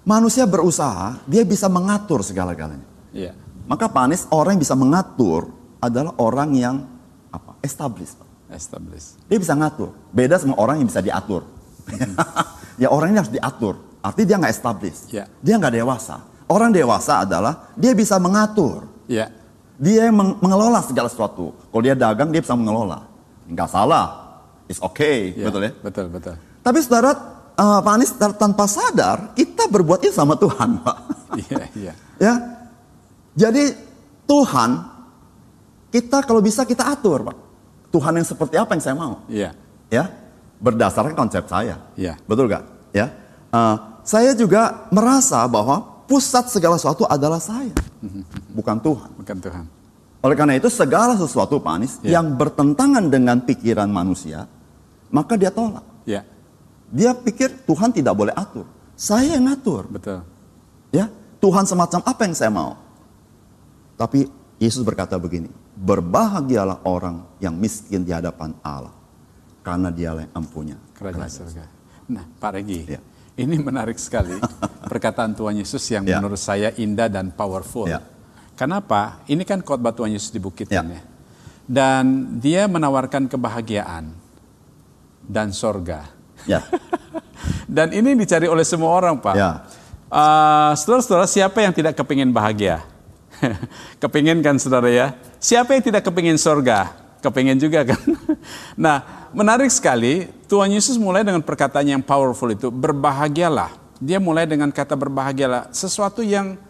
Manusia 0.02 0.42
berusaha, 0.50 1.22
dia 1.30 1.46
bisa 1.46 1.70
mengatur 1.70 2.26
segala-galanya. 2.26 2.82
Iya. 3.14 3.38
Maka 3.70 3.86
Pak 3.86 4.02
Anies, 4.02 4.26
orang 4.34 4.58
yang 4.58 4.62
bisa 4.66 4.74
mengatur 4.74 5.54
adalah 5.78 6.18
orang 6.18 6.50
yang 6.58 6.76
apa? 7.30 7.54
Established. 7.62 8.18
Established. 8.50 9.22
Dia 9.30 9.38
bisa 9.38 9.54
ngatur. 9.54 9.94
Beda 10.10 10.34
sama 10.42 10.58
orang 10.58 10.82
yang 10.82 10.90
bisa 10.90 10.98
diatur. 10.98 11.46
ya 12.82 12.90
orang 12.90 13.14
ini 13.14 13.18
harus 13.22 13.30
diatur. 13.30 13.78
Artinya 14.02 14.26
dia 14.26 14.36
nggak 14.42 14.52
established. 14.52 15.04
Ya. 15.14 15.24
Dia 15.38 15.54
nggak 15.62 15.78
dewasa. 15.78 16.18
Orang 16.50 16.74
dewasa 16.74 17.22
adalah 17.22 17.70
dia 17.78 17.94
bisa 17.94 18.18
mengatur. 18.18 18.90
Ya. 19.06 19.30
Dia 19.82 20.06
yang 20.06 20.38
mengelola 20.38 20.78
segala 20.86 21.10
sesuatu. 21.10 21.50
Kalau 21.50 21.82
dia 21.82 21.98
dagang 21.98 22.30
dia 22.30 22.38
bisa 22.38 22.54
mengelola. 22.54 23.02
Nggak 23.50 23.66
salah. 23.66 24.38
It's 24.70 24.78
okay. 24.78 25.34
Ya. 25.34 25.50
Betul 25.50 25.66
ya? 25.66 25.72
Betul, 25.82 26.06
betul. 26.06 26.34
Tapi 26.62 26.78
saudara 26.78 27.10
uh, 27.58 27.82
Pak 27.82 27.92
Anies 27.98 28.14
tanpa 28.14 28.70
sadar 28.70 29.34
kita 29.34 29.66
berbuat 29.66 30.06
itu 30.06 30.14
sama 30.14 30.38
Tuhan 30.38 30.78
Pak. 30.86 30.96
Iya, 31.34 31.62
iya. 31.74 31.92
ya. 32.22 32.34
Jadi 33.34 33.74
Tuhan 34.30 34.70
kita 35.90 36.22
kalau 36.22 36.38
bisa 36.38 36.62
kita 36.62 36.86
atur 36.86 37.26
Pak. 37.26 37.36
Tuhan 37.90 38.22
yang 38.22 38.24
seperti 38.24 38.54
apa 38.54 38.78
yang 38.78 38.82
saya 38.86 38.94
mau. 38.94 39.26
Iya. 39.26 39.50
Ya 39.90 40.22
berdasarkan 40.62 41.18
konsep 41.18 41.44
saya. 41.50 41.82
Ya. 41.98 42.14
Betul 42.30 42.46
gak? 42.46 42.62
Ya. 42.94 43.10
Uh, 43.50 43.98
saya 44.06 44.32
juga 44.38 44.86
merasa 44.94 45.42
bahwa 45.50 45.91
pusat 46.12 46.44
segala 46.52 46.76
sesuatu 46.76 47.08
adalah 47.08 47.40
saya, 47.40 47.72
bukan 48.52 48.76
Tuhan. 48.84 49.10
Bukan 49.16 49.38
Tuhan. 49.40 49.64
Oleh 50.20 50.36
karena 50.36 50.60
itu 50.60 50.68
segala 50.68 51.16
sesuatu 51.16 51.56
Pak 51.56 51.72
Anies 51.72 51.96
ya. 52.04 52.20
yang 52.20 52.36
bertentangan 52.36 53.08
dengan 53.08 53.40
pikiran 53.40 53.88
manusia, 53.88 54.44
maka 55.08 55.40
dia 55.40 55.48
tolak. 55.48 55.80
Ya. 56.04 56.28
Dia 56.92 57.16
pikir 57.16 57.64
Tuhan 57.64 57.96
tidak 57.96 58.12
boleh 58.12 58.36
atur. 58.36 58.68
Saya 58.92 59.40
yang 59.40 59.48
ngatur. 59.48 59.88
Betul. 59.88 60.20
Ya. 60.92 61.08
Tuhan 61.40 61.64
semacam 61.64 62.04
apa 62.04 62.20
yang 62.28 62.36
saya 62.36 62.52
mau? 62.52 62.76
Tapi 63.96 64.28
Yesus 64.60 64.84
berkata 64.84 65.16
begini, 65.16 65.48
berbahagialah 65.80 66.84
orang 66.84 67.24
yang 67.40 67.56
miskin 67.56 68.04
di 68.04 68.12
hadapan 68.12 68.52
Allah. 68.60 68.92
Karena 69.64 69.88
dialah 69.88 70.28
yang 70.28 70.34
empunya 70.36 70.76
Kerajaan 70.92 71.30
surga. 71.30 71.64
Nah, 72.12 72.26
Pak 72.38 72.50
Regi, 72.60 72.78
Ya. 72.86 73.00
Ini 73.36 73.56
menarik 73.58 73.96
sekali 73.96 74.36
perkataan 74.90 75.32
Tuhan 75.32 75.56
Yesus 75.56 75.82
yang 75.88 76.04
Ya. 76.04 76.18
menurut 76.20 76.38
saya 76.38 76.72
indah 76.76 77.08
dan 77.08 77.32
powerful. 77.32 77.88
Ya. 77.88 78.04
Kenapa? 78.52 79.24
Ini 79.26 79.42
kan 79.42 79.64
khotbah 79.64 79.96
Tuhan 79.96 80.12
Yesus 80.12 80.28
di 80.30 80.38
bukit 80.38 80.68
Ya. 80.68 80.84
kan 80.84 80.92
ya. 80.92 81.02
Dan 81.62 82.04
dia 82.42 82.66
menawarkan 82.66 83.30
kebahagiaan 83.30 84.12
dan 85.24 85.54
sorga. 85.54 86.10
Ya, 86.44 86.58
Dan 87.70 87.94
ini 87.94 88.18
dicari 88.18 88.50
oleh 88.50 88.66
semua 88.66 88.90
orang, 88.92 89.16
Pak. 89.22 89.34
Ya. 89.38 89.62
Eh, 90.12 90.72
saudara-saudara, 90.76 91.24
siapa 91.24 91.62
yang 91.62 91.72
tidak 91.72 91.94
kepingin 91.96 92.34
bahagia? 92.34 92.82
kepingin 94.02 94.42
kan, 94.44 94.58
saudara 94.58 94.90
ya? 94.90 95.14
Siapa 95.38 95.72
yang 95.72 95.82
tidak 95.82 96.02
kepingin 96.04 96.36
sorga? 96.36 96.92
Kepingin 97.22 97.56
juga 97.56 97.86
kan? 97.86 98.02
nah, 98.76 99.30
menarik 99.32 99.70
sekali. 99.70 100.28
Tuhan 100.52 100.68
Yesus 100.68 101.00
mulai 101.00 101.24
dengan 101.24 101.40
perkataan 101.40 101.88
yang 101.88 102.04
powerful 102.04 102.52
itu, 102.52 102.68
berbahagialah. 102.68 103.72
Dia 103.96 104.20
mulai 104.20 104.44
dengan 104.44 104.68
kata 104.68 105.00
berbahagialah. 105.00 105.72
Sesuatu 105.72 106.20
yang 106.20 106.60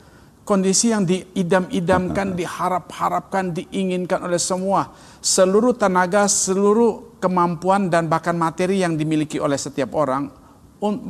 kondisi 0.46 0.94
yang 0.94 1.02
diidam-idamkan, 1.02 2.30
diharap-harapkan, 2.38 3.50
diinginkan 3.50 4.22
oleh 4.22 4.38
semua. 4.38 4.94
Seluruh 5.18 5.74
tenaga, 5.74 6.30
seluruh 6.30 7.18
kemampuan 7.18 7.90
dan 7.90 8.06
bahkan 8.06 8.38
materi 8.38 8.86
yang 8.86 8.94
dimiliki 8.94 9.42
oleh 9.42 9.58
setiap 9.58 9.98
orang, 9.98 10.30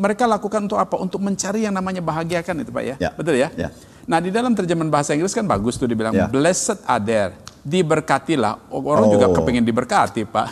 mereka 0.00 0.24
lakukan 0.24 0.64
untuk 0.64 0.80
apa? 0.80 0.96
Untuk 0.96 1.20
mencari 1.20 1.68
yang 1.68 1.76
namanya 1.76 2.00
bahagia 2.00 2.40
kan 2.40 2.56
itu 2.56 2.72
Pak 2.72 2.84
ya? 2.88 2.96
Ya. 2.96 3.10
Betul 3.12 3.36
ya? 3.36 3.52
Ya. 3.52 3.68
Nah 4.08 4.16
di 4.16 4.32
dalam 4.32 4.56
terjemahan 4.56 4.88
bahasa 4.88 5.12
Inggris 5.12 5.36
kan 5.36 5.44
bagus 5.44 5.76
tuh 5.76 5.84
dibilang 5.84 6.16
Ya. 6.16 6.24
blessed 6.24 6.88
are 6.88 7.04
there, 7.04 7.32
diberkatilah. 7.68 8.72
Orang 8.72 9.12
juga 9.12 9.28
Oh. 9.28 9.36
kepingin 9.36 9.60
diberkati 9.60 10.24
Pak. 10.24 10.46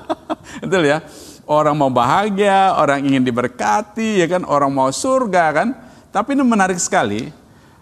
Betul 0.64 0.88
ya? 0.88 1.04
Orang 1.50 1.74
mau 1.76 1.90
bahagia, 1.90 2.78
orang 2.78 3.02
ingin 3.02 3.26
diberkati, 3.26 4.22
ya 4.22 4.30
kan? 4.30 4.46
Orang 4.46 4.70
mau 4.70 4.86
surga 4.88 5.44
kan? 5.50 5.68
Tapi 6.08 6.32
ini 6.32 6.46
menarik 6.46 6.78
sekali. 6.78 7.26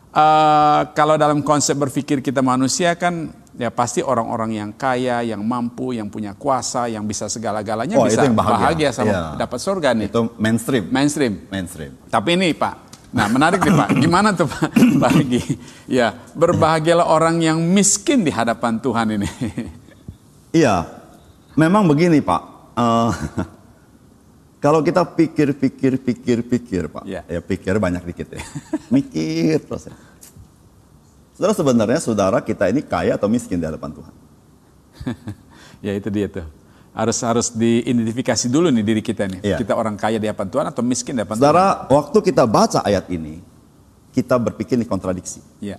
Eh, 0.08 0.80
kalau 0.90 1.14
dalam 1.14 1.44
konsep 1.44 1.76
berpikir 1.76 2.18
kita 2.18 2.40
manusia 2.40 2.96
kan 2.96 3.28
ya 3.52 3.68
pasti 3.68 4.00
orang-orang 4.00 4.56
yang 4.56 4.70
kaya, 4.72 5.20
yang 5.20 5.44
mampu, 5.44 5.92
yang 5.92 6.08
punya 6.08 6.32
kuasa, 6.32 6.88
yang 6.88 7.04
bisa 7.04 7.28
segala-galanya 7.28 8.00
Oh, 8.00 8.08
bisa 8.08 8.25
yang 8.25 8.32
bahagia. 8.32 8.88
sama 8.88 9.12
Iya. 9.12 9.22
dapat 9.37 9.58
surga 9.60 9.92
nih. 9.92 10.08
itu 10.08 10.22
mainstream. 10.38 10.88
Mainstream. 10.88 11.34
Mainstream. 11.46 11.92
Tapi 12.08 12.40
ini 12.40 12.56
Pak, 12.56 12.75
nah 13.10 13.28
menarik 13.28 13.60
nih 13.60 13.75
Pak, 13.75 13.88
gimana 14.00 14.32
tuh 14.32 14.48
Pak 14.48 14.64
bagi? 15.04 15.44
Ya, 15.84 16.16
berbahagialah 16.32 17.04
orang 17.04 17.37
yang 17.38 17.60
miskin 17.60 18.25
di 18.25 18.32
hadapan 18.32 18.80
Tuhan 18.80 19.12
ini. 19.12 19.28
Iya, 20.50 20.88
memang 21.52 21.84
begini 21.84 22.25
Pak. 22.25 22.42
Eh, 22.75 23.10
kalau 24.58 24.82
kita 24.82 25.06
pikir, 25.06 25.54
pikir, 25.54 25.92
pikir, 26.02 26.38
pikir 26.42 26.82
Pak. 26.90 27.06
Iya. 27.06 27.22
Ya 27.30 27.40
pikir 27.42 27.78
banyak 27.78 28.02
dikit 28.02 28.34
ya. 28.34 28.42
Mikir 28.94 29.62
terus 29.62 29.86
ya. 29.86 29.94
Saudara 31.38 31.54
sebenarnya 31.54 32.00
saudara 32.02 32.38
kita 32.42 32.66
ini 32.66 32.82
kaya 32.82 33.14
atau 33.14 33.30
miskin 33.30 33.62
di 33.62 33.66
hadapan 33.70 33.94
Tuhan? 33.94 34.14
ya 35.86 35.92
itu 35.94 36.08
dia 36.10 36.26
tuh. 36.26 36.46
Harus 36.90 37.22
harus 37.22 37.54
diidentifikasi 37.54 38.50
dulu 38.50 38.74
nih 38.74 38.82
diri 38.82 39.02
kita 39.06 39.30
nih. 39.30 39.40
Iya. 39.46 39.56
Kita 39.62 39.78
orang 39.78 39.94
kaya 39.94 40.18
di 40.18 40.26
hadapan 40.26 40.50
Tuhan 40.50 40.66
atau 40.66 40.82
miskin 40.82 41.14
di 41.14 41.22
hadapan 41.22 41.38
Tuhan? 41.38 41.46
Saudara, 41.46 41.66
waktu 41.86 42.18
kita 42.26 42.42
baca 42.42 42.82
ayat 42.82 43.06
ini, 43.14 43.38
kita 44.10 44.34
berpikir 44.34 44.74
ini 44.74 44.82
kontradiksi. 44.82 45.38
Ya, 45.62 45.78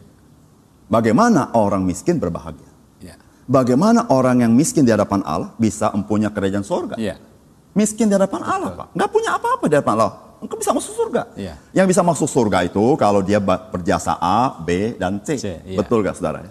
Bagaimana 0.88 1.52
orang 1.54 1.84
miskin 1.84 2.18
berbahagia? 2.18 2.66
ya, 3.04 3.20
Bagaimana 3.46 4.08
orang 4.10 4.48
yang 4.48 4.56
miskin 4.56 4.88
di 4.88 4.96
hadapan 4.96 5.20
Allah 5.28 5.52
bisa 5.60 5.92
empunya 5.92 6.32
kerajaan 6.32 6.64
surga? 6.64 6.96
ya, 6.96 7.20
Miskin 7.80 8.12
di 8.12 8.16
hadapan 8.20 8.44
Allah, 8.44 8.76
Pak. 8.76 8.88
Nggak 8.92 9.10
punya 9.16 9.30
apa-apa 9.40 9.64
di 9.72 9.76
hadapan 9.80 9.94
Allah. 9.96 10.14
Engkau 10.44 10.56
bisa 10.60 10.72
masuk 10.76 10.94
surga. 10.96 11.22
Iya. 11.36 11.56
Yang 11.72 11.88
bisa 11.96 12.02
masuk 12.04 12.28
surga 12.28 12.68
itu 12.68 12.84
kalau 13.00 13.24
dia 13.24 13.40
berjasa 13.44 14.20
A, 14.20 14.56
B, 14.60 15.00
dan 15.00 15.24
C. 15.24 15.40
C, 15.40 15.64
iya. 15.64 15.80
Betul 15.80 16.04
gak 16.04 16.16
saudara? 16.16 16.48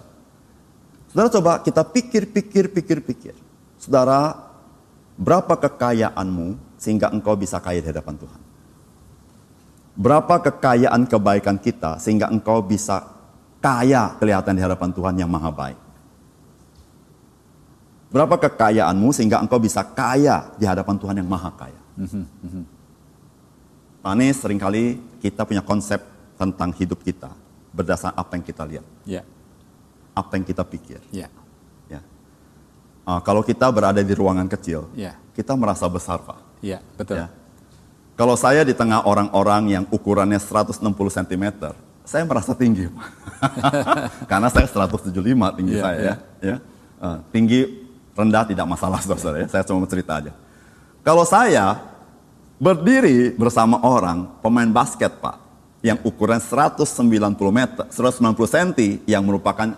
Saudara 1.09 1.29
coba 1.33 1.51
kita 1.65 1.81
pikir, 1.85 2.29
pikir, 2.29 2.69
pikir, 2.69 3.01
pikir. 3.01 3.33
Saudara, 3.81 4.37
berapa 5.17 5.57
kekayaanmu 5.57 6.77
sehingga 6.77 7.09
engkau 7.09 7.33
bisa 7.33 7.57
kaya 7.57 7.81
di 7.81 7.89
hadapan 7.89 8.13
Tuhan? 8.17 8.41
Berapa 9.97 10.35
kekayaan 10.37 11.09
kebaikan 11.09 11.57
kita 11.57 11.97
sehingga 11.97 12.29
engkau 12.29 12.61
bisa 12.61 13.09
kaya 13.57 14.15
kelihatan 14.21 14.53
di 14.53 14.61
hadapan 14.61 14.89
Tuhan 14.93 15.17
yang 15.17 15.27
maha 15.33 15.49
baik? 15.49 15.88
Berapa 18.09 18.41
kekayaanmu 18.41 19.13
sehingga 19.13 19.37
engkau 19.37 19.61
bisa 19.61 19.85
kaya 19.85 20.49
di 20.57 20.65
hadapan 20.65 20.97
Tuhan 20.97 21.15
yang 21.21 21.29
maha 21.29 21.53
kaya? 21.53 21.81
Pak 23.99 24.09
Anies, 24.15 24.39
sering 24.39 24.57
kali 24.57 24.97
kita 25.19 25.43
punya 25.43 25.61
konsep 25.61 25.99
tentang 26.39 26.71
hidup 26.73 27.03
kita 27.03 27.29
berdasarkan 27.69 28.15
apa 28.17 28.31
yang 28.33 28.45
kita 28.47 28.63
lihat, 28.65 28.85
ya, 29.05 29.21
apa 30.15 30.31
yang 30.39 30.45
kita 30.47 30.63
pikir. 30.65 31.03
ya, 31.11 31.27
Ya. 31.85 31.99
Ah, 33.05 33.19
kalau 33.21 33.43
kita 33.43 33.67
berada 33.69 33.99
di 34.01 34.13
ruangan 34.15 34.47
kecil, 34.47 34.87
ya, 34.95 35.13
kita 35.35 35.53
merasa 35.53 35.85
besar, 35.85 36.17
Pak. 36.23 36.39
ya, 36.63 36.79
betul. 36.97 37.19
Ya. 37.19 37.27
Kalau 38.15 38.35
saya 38.35 38.63
di 38.63 38.73
tengah 38.73 39.03
orang-orang 39.05 39.69
yang 39.69 39.83
ukurannya 39.91 40.39
160 40.39 40.81
cm, 41.11 41.45
saya 42.03 42.23
merasa 42.25 42.51
tinggi. 42.55 42.87
Karena 44.31 44.47
saya 44.49 44.65
175 44.67 45.13
tinggi 45.55 45.75
Iya, 45.77 45.83
saya, 45.83 45.99
iya. 45.99 46.15
ya. 46.39 46.55
Ah, 46.99 47.19
tinggi 47.31 47.88
rendah 48.19 48.43
tidak 48.43 48.67
masalah, 48.67 48.99
saudara. 48.99 49.39
Ya. 49.39 49.47
Saya 49.47 49.63
cuma 49.63 49.87
cerita 49.87 50.19
aja. 50.19 50.31
Kalau 50.99 51.23
saya 51.23 51.79
berdiri 52.59 53.31
bersama 53.33 53.79
orang 53.79 54.27
pemain 54.43 54.67
basket, 54.67 55.15
Pak, 55.23 55.39
yang 55.79 55.95
ukuran 56.03 56.43
190 56.43 56.83
meter, 57.49 57.87
190 57.87 58.35
cm, 58.35 58.69
yang 59.07 59.23
merupakan 59.23 59.71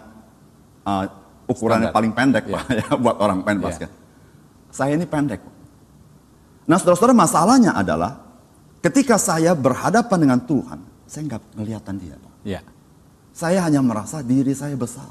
ah, 0.81 1.05
ukurannya 1.45 1.93
Standar. 1.93 1.97
paling 2.01 2.11
pendek, 2.17 2.43
Iya. 2.49 2.53
Pak, 2.57 2.63
ya, 2.81 2.87
buat 2.97 3.15
orang 3.21 3.45
main 3.45 3.59
Iya. 3.61 3.65
basket. 3.69 3.89
Saya 4.73 4.97
ini 4.97 5.05
pendek, 5.05 5.45
Pak. 5.45 5.55
Nah, 6.65 6.77
saudara-saudara, 6.81 7.13
masalahnya 7.13 7.77
adalah 7.77 8.17
ketika 8.81 9.21
saya 9.21 9.53
berhadapan 9.53 10.17
dengan 10.17 10.39
Tuhan, 10.41 10.79
saya 11.05 11.21
nggak 11.29 11.41
kelihatan 11.53 11.95
dia. 12.01 12.15
Pak. 12.17 12.33
Ya, 12.41 12.61
Saya 13.31 13.63
hanya 13.63 13.79
merasa 13.79 14.19
diri 14.19 14.51
saya 14.51 14.73
besar. 14.75 15.07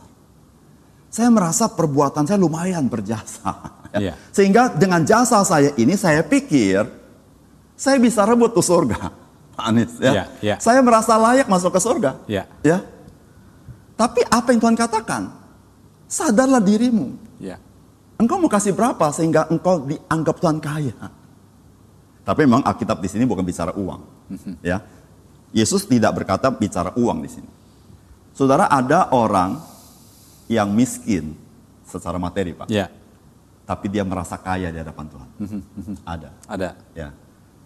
Saya 1.10 1.26
merasa 1.28 1.66
perbuatan 1.66 2.22
saya 2.24 2.38
lumayan 2.38 2.86
berjasa. 2.86 3.52
Iya. 3.90 4.14
Sehingga 4.30 4.70
dengan 4.70 5.02
jasa 5.02 5.42
saya 5.42 5.74
ini 5.74 5.98
saya 5.98 6.22
pikir 6.22 6.86
saya 7.74 7.98
bisa 7.98 8.22
rebut 8.22 8.54
tuh 8.54 8.62
surga. 8.62 9.10
Pak 9.58 9.66
Anies, 9.66 9.98
ya. 9.98 10.12
Iya, 10.14 10.24
iya. 10.38 10.56
Saya 10.62 10.78
merasa 10.78 11.18
layak 11.18 11.50
masuk 11.50 11.74
ke 11.74 11.82
surga. 11.82 12.22
Iya. 12.30 12.46
Ya. 12.62 12.86
Tapi 13.98 14.22
apa 14.30 14.54
yang 14.54 14.62
Tuhan 14.62 14.78
katakan? 14.78 15.34
Sadarlah 16.06 16.62
dirimu. 16.62 17.18
ya, 17.42 17.58
Engkau 18.14 18.38
mau 18.38 18.46
kasih 18.46 18.70
berapa 18.70 19.10
sehingga 19.10 19.50
engkau 19.50 19.82
dianggap 19.82 20.38
Tuhan 20.38 20.62
kaya? 20.62 20.94
Tapi 22.22 22.40
memang 22.46 22.62
Alkitab 22.62 23.02
di 23.02 23.10
sini 23.10 23.26
bukan 23.26 23.42
bicara 23.42 23.74
uang, 23.74 24.28
ya. 24.62 24.86
Yesus 25.50 25.82
tidak 25.82 26.14
berkata 26.14 26.46
bicara 26.46 26.94
uang 26.94 27.26
di 27.26 27.30
sini. 27.32 27.50
Saudara 28.38 28.70
ada 28.70 29.10
orang 29.10 29.58
yang 30.50 30.66
miskin 30.74 31.38
secara 31.86 32.18
materi, 32.18 32.50
Pak, 32.50 32.66
ya, 32.66 32.90
tapi 33.62 33.86
dia 33.86 34.02
merasa 34.02 34.34
kaya 34.34 34.74
di 34.74 34.78
hadapan 34.82 35.06
Tuhan. 35.06 35.28
ada, 36.02 36.30
ada. 36.50 36.74
ya. 36.90 37.14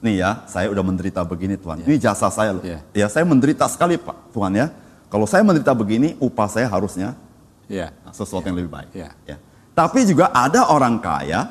Nih 0.04 0.20
ya, 0.20 0.44
saya 0.44 0.68
udah 0.68 0.84
menderita 0.84 1.24
begini 1.24 1.56
Tuhan. 1.56 1.80
Ini 1.80 1.96
jasa 1.96 2.28
saya 2.28 2.52
loh. 2.52 2.60
Iya. 2.60 2.84
Ya, 2.92 3.06
saya 3.08 3.24
menderita 3.24 3.64
sekali, 3.72 3.96
Pak, 3.96 4.36
Tuhan 4.36 4.52
ya. 4.52 4.68
Kalau 5.08 5.24
saya 5.24 5.40
menderita 5.40 5.72
begini, 5.72 6.12
upah 6.20 6.44
saya 6.44 6.68
harusnya 6.68 7.16
Ya, 7.64 7.88
sesuatu 8.12 8.44
yang 8.44 8.60
lebih 8.60 8.68
baik. 8.68 8.92
Iya. 8.92 9.16
Ya. 9.24 9.36
Tapi 9.72 10.04
juga 10.04 10.28
ada 10.28 10.68
orang 10.68 11.00
kaya 11.00 11.48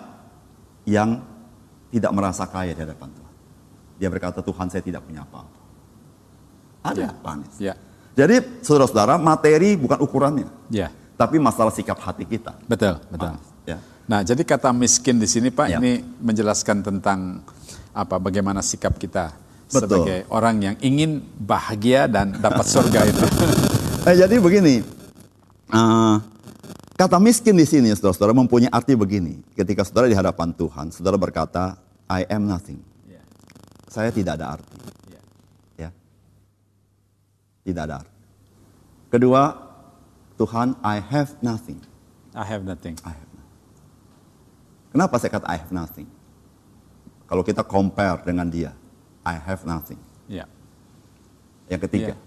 yang 0.86 1.26
tidak 1.90 2.14
merasa 2.14 2.46
kaya 2.46 2.78
di 2.78 2.82
hadapan 2.86 3.10
Tuhan. 3.10 3.34
Dia 3.98 4.10
berkata, 4.14 4.46
Tuhan 4.46 4.70
saya 4.70 4.86
tidak 4.86 5.02
punya 5.02 5.26
apa-apa. 5.26 5.58
Ada, 6.86 7.02
Ya. 7.02 7.10
Pak 7.10 7.32
Anies. 7.34 7.56
ya, 7.58 7.74
Jadi 8.14 8.62
saudara-saudara, 8.62 9.18
materi 9.18 9.74
bukan 9.74 9.98
ukurannya. 9.98 10.46
ya, 10.70 10.94
Tapi 11.24 11.40
masalah 11.40 11.72
sikap 11.72 11.96
hati 11.98 12.24
kita. 12.24 12.52
betul, 12.66 13.00
betul. 13.08 13.32
Pak 13.32 13.40
Anies. 13.40 13.48
Ya. 13.64 13.78
Nah, 14.04 14.20
jadi 14.20 14.44
kata 14.44 14.70
miskin 14.70 15.16
di 15.16 15.26
sini 15.26 15.48
Pak 15.48 15.68
Ya. 15.68 15.78
ini 15.80 16.04
menjelaskan 16.20 16.84
tentang 16.84 17.40
apa 17.92 18.20
bagaimana 18.20 18.60
sikap 18.60 18.98
kita 18.98 19.32
Betul. 19.72 20.04
sebagai 20.04 20.20
orang 20.28 20.56
yang 20.60 20.76
ingin 20.80 21.24
bahagia 21.40 22.06
dan 22.06 22.36
dapat 22.36 22.66
surga 22.66 23.08
itu. 23.08 23.24
Eh, 24.04 24.20
jadi 24.20 24.36
begini, 24.36 24.84
eh, 25.72 26.16
kata 26.94 27.24
miskin 27.24 27.56
di 27.56 27.64
sini, 27.64 27.88
saudara-saudara 27.96 28.36
mempunyai 28.36 28.68
arti 28.68 29.00
begini. 29.00 29.40
Ketika 29.56 29.88
saudara 29.88 30.12
di 30.12 30.14
hadapan 30.14 30.52
Tuhan, 30.52 30.92
saudara 30.92 31.16
berkata, 31.16 31.80
I 32.12 32.28
am 32.28 32.44
nothing. 32.44 32.84
Ya, 33.08 33.24
Saya 33.88 34.12
tidak 34.12 34.36
ada 34.36 34.60
arti. 34.60 34.76
ya, 35.08 35.22
Ya, 35.80 35.90
tidak 37.64 37.82
ada 37.88 37.96
arti. 38.04 38.12
Kedua, 39.08 39.42
Tuhan, 40.36 40.74
I 40.82 40.98
have 41.00 41.38
nothing. 41.40 41.80
I 42.34 42.42
have 42.46 42.66
nothing. 42.66 42.98
I 43.06 43.14
have 43.14 43.30
nothing. 43.30 43.52
Kenapa 44.90 45.16
saya 45.22 45.32
kata 45.32 45.46
I 45.46 45.58
have 45.62 45.70
nothing? 45.70 46.10
Kalau 47.26 47.42
kita 47.42 47.62
compare 47.62 48.22
dengan 48.26 48.50
dia, 48.50 48.74
I 49.22 49.38
have 49.38 49.62
nothing. 49.66 49.98
Ya. 50.26 50.46
Yang 51.70 51.82
ketiga, 51.90 52.14
Ya. 52.14 52.18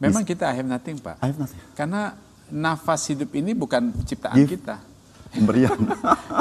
Memang 0.00 0.26
kita 0.26 0.44
I 0.50 0.54
have 0.58 0.68
nothing, 0.68 0.98
Pak. 1.00 1.16
I 1.22 1.32
have 1.32 1.38
nothing. 1.38 1.60
Karena 1.72 2.12
nafas 2.50 3.08
hidup 3.08 3.30
ini 3.32 3.56
bukan 3.56 3.94
ciptaan 4.04 4.36
Gift. 4.36 4.60
kita. 4.60 4.76
Pemberian. 5.32 5.78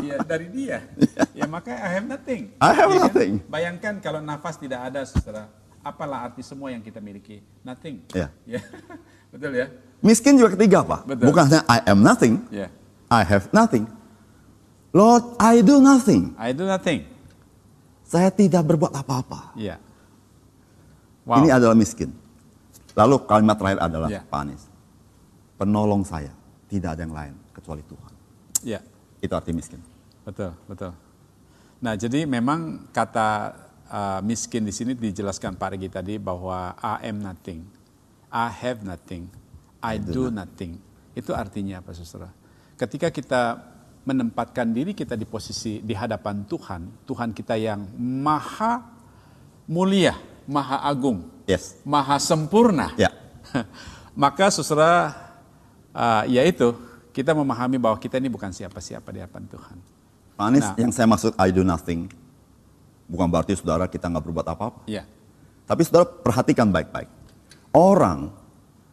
Iya, 0.03 0.17
dari 0.31 0.47
dia. 0.51 0.83
ya 1.37 1.45
makanya 1.47 1.79
I 1.79 1.89
have 1.95 2.07
nothing. 2.09 2.41
I 2.59 2.71
have 2.75 2.89
Iya 2.91 2.99
kan? 2.99 3.03
nothing. 3.07 3.31
Bayangkan 3.47 3.93
kalau 4.03 4.19
nafas 4.19 4.59
tidak 4.59 4.91
ada, 4.91 5.01
saudara. 5.07 5.47
Apalah 5.79 6.27
arti 6.27 6.43
semua 6.43 6.71
yang 6.71 6.83
kita 6.83 6.99
miliki? 6.99 7.39
Nothing. 7.63 8.03
Ya. 8.11 8.27
Ya. 8.43 8.59
Betul 9.31 9.53
ya? 9.55 9.67
Miskin 10.03 10.35
juga 10.35 10.59
ketiga, 10.59 10.83
Pak. 10.83 11.07
Betul. 11.07 11.25
Bukan 11.31 11.43
hanya 11.47 11.63
I 11.71 11.79
am 11.87 12.03
nothing, 12.03 12.43
Ya. 12.51 12.67
I 13.07 13.23
have 13.23 13.47
nothing. 13.55 13.87
Lord, 14.91 15.39
I 15.39 15.63
do 15.63 15.79
nothing. 15.79 16.35
I 16.35 16.51
do 16.51 16.67
nothing. 16.67 17.07
Saya 18.03 18.29
tidak 18.29 18.67
berbuat 18.67 18.91
apa-apa. 18.91 19.55
Iya. 19.55 19.79
Wow. 21.23 21.39
Ini 21.39 21.55
adalah 21.55 21.73
miskin. 21.73 22.11
Lalu 22.93 23.23
kalimat 23.25 23.55
terakhir 23.55 23.79
adalah, 23.79 24.11
Ya. 24.11 24.21
Pak 24.27 24.39
Anies, 24.43 24.67
penolong 25.55 26.03
saya 26.03 26.35
tidak 26.67 26.99
ada 26.99 27.01
yang 27.07 27.15
lain 27.15 27.33
kecuali 27.55 27.81
Tuhan. 27.87 28.13
Ya. 28.67 28.83
Itu 29.23 29.33
arti 29.33 29.55
miskin. 29.55 29.79
Betul, 30.27 30.51
betul. 30.67 30.91
Nah, 31.79 31.95
jadi 31.95 32.27
memang 32.27 32.91
kata 32.91 33.55
uh, 33.87 34.19
miskin 34.19 34.67
di 34.67 34.75
sini 34.75 34.95
dijelaskan 34.95 35.55
Pak 35.55 35.79
Regi 35.79 35.87
tadi 35.87 36.15
bahwa 36.19 36.75
I 36.79 37.07
am 37.07 37.23
nothing, 37.23 37.63
I 38.31 38.51
have 38.51 38.83
nothing, 38.83 39.31
I 39.83 39.99
do 39.99 40.31
nothing. 40.31 40.79
Itu 41.11 41.35
artinya 41.35 41.83
apa, 41.83 41.91
saudara? 41.91 42.31
Ketika 42.79 43.11
kita 43.11 43.59
menempatkan 44.03 44.71
diri 44.71 44.91
kita 44.91 45.15
di 45.15 45.23
posisi 45.23 45.79
di 45.79 45.91
hadapan 45.91 46.43
Tuhan, 46.47 47.05
Tuhan 47.07 47.31
kita 47.31 47.55
yang 47.59 47.83
maha 47.99 48.83
mulia, 49.67 50.15
maha 50.47 50.83
agung, 50.83 51.27
Yes. 51.43 51.79
maha 51.83 52.19
sempurna. 52.19 52.95
Ya. 52.95 53.11
Maka 54.15 54.51
saudara, 54.51 55.11
uh, 55.91 56.23
yaitu 56.27 56.75
kita 57.11 57.31
memahami 57.31 57.77
bahwa 57.77 57.95
kita 57.99 58.17
ini 58.17 58.27
bukan 58.27 58.49
siapa-siapa 58.51 59.07
di 59.13 59.19
hadapan 59.21 59.45
Tuhan. 59.47 59.77
Pak 60.33 60.45
Anies, 60.49 60.65
Nah. 60.65 60.75
yang 60.79 60.91
saya 60.91 61.07
maksud 61.07 61.31
I 61.37 61.53
do 61.53 61.61
nothing, 61.61 62.09
bukan 63.05 63.27
berarti 63.29 63.53
saudara 63.53 63.85
kita 63.85 64.09
nggak 64.09 64.23
berbuat 64.25 64.47
apa-apa. 64.49 64.81
Ya, 64.89 65.05
Tapi 65.63 65.81
saudara 65.87 66.03
perhatikan 66.09 66.67
baik-baik. 66.73 67.07
Orang 67.71 68.35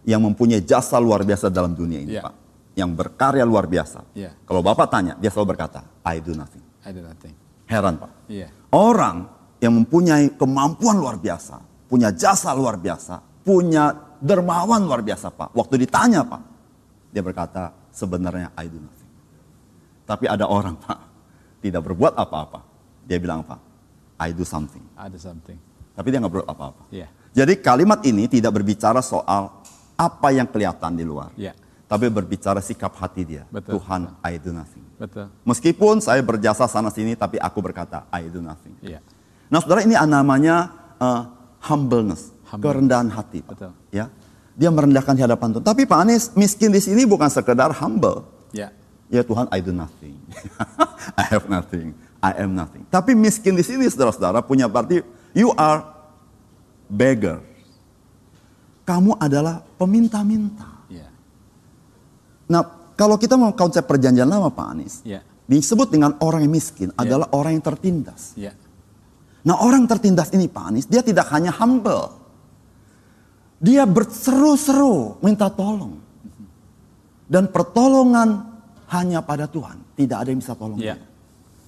yang 0.05 0.21
mempunyai 0.25 0.65
jasa 0.65 0.97
luar 0.97 1.23
biasa 1.23 1.49
dalam 1.49 1.73
dunia 1.73 2.01
ini, 2.01 2.17
Ya. 2.17 2.25
Pak. 2.25 2.35
Yang 2.79 2.91
berkarya 2.97 3.45
luar 3.45 3.67
biasa. 3.67 4.07
Ya. 4.15 4.33
Kalau 4.47 4.63
Bapak 4.63 4.89
tanya, 4.89 5.13
dia 5.19 5.29
selalu 5.29 5.59
berkata, 5.59 5.85
I 6.07 6.23
do 6.23 6.33
nothing. 6.33 6.63
I 6.87 6.95
do 6.95 7.03
nothing. 7.03 7.35
Heran, 7.69 7.99
Pak. 8.01 8.11
Iya, 8.31 8.49
Orang 8.73 9.27
yang 9.61 9.75
mempunyai 9.77 10.33
kemampuan 10.39 10.97
luar 10.97 11.19
biasa, 11.21 11.61
punya 11.91 12.15
jasa 12.15 12.55
luar 12.57 12.79
biasa, 12.81 13.21
punya 13.45 13.91
dermawan 14.23 14.81
luar 14.87 15.03
biasa, 15.03 15.29
Pak. 15.35 15.53
Waktu 15.53 15.75
ditanya, 15.85 16.25
Pak, 16.25 16.43
dia 17.11 17.21
berkata, 17.21 17.75
sebenarnya 17.91 18.55
I 18.57 18.67
do 18.71 18.79
nothing. 18.79 19.11
Tapi 20.07 20.25
ada 20.31 20.47
orang, 20.49 20.79
Pak, 20.79 20.99
tidak 21.61 21.83
berbuat 21.85 22.17
apa-apa. 22.17 22.65
Dia 23.05 23.19
bilang 23.21 23.43
apa? 23.45 23.59
I 24.23 24.31
do 24.33 24.47
something. 24.47 24.83
ada 24.97 25.19
something. 25.19 25.59
Tapi 25.93 26.07
dia 26.09 26.19
nggak 26.23 26.33
berbuat 26.33 26.49
apa-apa. 26.49 26.83
Iya, 26.89 27.09
Jadi 27.31 27.61
kalimat 27.63 28.01
ini 28.07 28.27
tidak 28.27 28.57
berbicara 28.57 28.99
soal 29.05 29.60
apa 30.01 30.33
yang 30.33 30.49
kelihatan 30.49 30.97
di 30.97 31.05
luar. 31.05 31.29
iya, 31.37 31.53
Tapi 31.85 32.09
berbicara 32.09 32.65
sikap 32.65 32.97
hati 32.97 33.29
dia. 33.29 33.45
Betul. 33.53 33.77
Tuhan, 33.77 34.17
I 34.25 34.41
do 34.41 34.57
nothing. 34.57 34.81
betul. 34.97 35.29
Meskipun 35.45 36.01
saya 36.01 36.25
berjasa 36.25 36.65
sana 36.65 36.89
sini, 36.89 37.13
tapi 37.13 37.37
aku 37.37 37.61
berkata, 37.61 38.09
I 38.09 38.33
do 38.33 38.41
nothing. 38.41 38.73
Iya, 38.81 39.05
Nah 39.53 39.61
saudara 39.61 39.85
ini 39.85 39.93
namanya 40.01 40.73
uh, 40.97 41.29
humbleness, 41.61 42.33
Humble. 42.49 42.65
kerendahan 42.65 43.13
hati. 43.13 43.45
Pak. 43.45 43.53
Betul. 43.53 43.73
Ya, 43.93 44.09
dia 44.57 44.71
merendahkan 44.73 45.13
di 45.13 45.21
hadapan 45.21 45.53
Tuhan. 45.53 45.65
Tapi 45.69 45.83
Pak 45.85 45.99
Anies 46.01 46.25
miskin 46.33 46.73
di 46.73 46.81
sini 46.81 47.05
bukan 47.05 47.29
sekedar 47.29 47.69
humble. 47.77 48.25
iya, 48.57 48.73
Ya 49.11 49.27
Tuhan, 49.27 49.51
I 49.51 49.59
do 49.59 49.75
nothing. 49.75 50.15
I 51.21 51.25
have 51.29 51.51
nothing. 51.51 51.93
I 52.23 52.47
am 52.47 52.55
nothing. 52.55 52.87
Tapi 52.89 53.13
miskin 53.19 53.59
di 53.59 53.65
sini 53.67 53.89
saudara-saudara 53.91 54.39
punya 54.45 54.71
berarti 54.71 55.03
you 55.35 55.51
are 55.59 55.83
beggar. 56.87 57.43
Kamu 58.87 59.19
adalah 59.19 59.67
peminta-minta. 59.81 60.85
iya, 60.93 61.09
Nah, 62.53 62.93
kalau 62.93 63.17
kita 63.17 63.41
mau 63.41 63.57
konsep 63.57 63.89
perjanjian 63.89 64.29
lama 64.29 64.53
Pak 64.53 64.67
Anies, 64.77 65.01
iya, 65.09 65.25
disebut 65.49 65.89
dengan 65.89 66.21
orang 66.21 66.45
yang 66.45 66.53
miskin 66.53 66.93
adalah 67.01 67.33
orang 67.33 67.57
yang 67.57 67.65
tertindas. 67.65 68.37
iya, 68.37 68.53
Nah 69.41 69.57
orang 69.65 69.89
tertindas 69.89 70.29
ini 70.37 70.53
Pak 70.53 70.65
Anies, 70.69 70.85
dia 70.85 71.01
tidak 71.01 71.33
hanya 71.33 71.49
humble. 71.57 72.13
Dia 73.61 73.89
berseru-seru 73.89 75.21
minta 75.25 75.49
tolong. 75.49 75.97
Dan 77.31 77.49
pertolongan 77.49 78.61
hanya 78.91 79.23
pada 79.23 79.47
Tuhan. 79.47 79.81
Tidak 79.97 80.17
ada 80.17 80.29
yang 80.29 80.41
bisa 80.43 80.57
tolong 80.59 80.77
dia. 80.77 80.99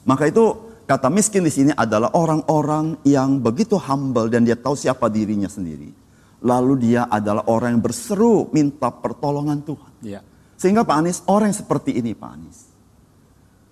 Maka 0.03 0.27
itu 0.27 0.73
kata 0.85 1.07
miskin 1.09 1.47
di 1.47 1.53
sini 1.53 1.71
adalah 1.73 2.11
orang-orang 2.19 2.99
yang 3.07 3.39
begitu 3.39 3.79
humble 3.79 4.27
dan 4.27 4.43
dia 4.43 4.59
tahu 4.59 4.75
siapa 4.75 5.07
dirinya 5.07 5.47
sendiri. 5.47 6.02
Lalu 6.43 6.91
dia 6.91 7.07
adalah 7.07 7.47
orang 7.47 7.79
yang 7.79 7.83
berseru 7.87 8.51
minta 8.51 8.91
pertolongan 8.91 9.63
Tuhan. 9.63 9.93
iya, 10.03 10.21
Sehingga 10.59 10.83
Pak 10.83 10.97
Anies, 10.99 11.19
orang 11.31 11.55
yang 11.55 11.59
seperti 11.63 11.95
ini 11.95 12.19
Pak 12.19 12.31
Anies. 12.35 12.59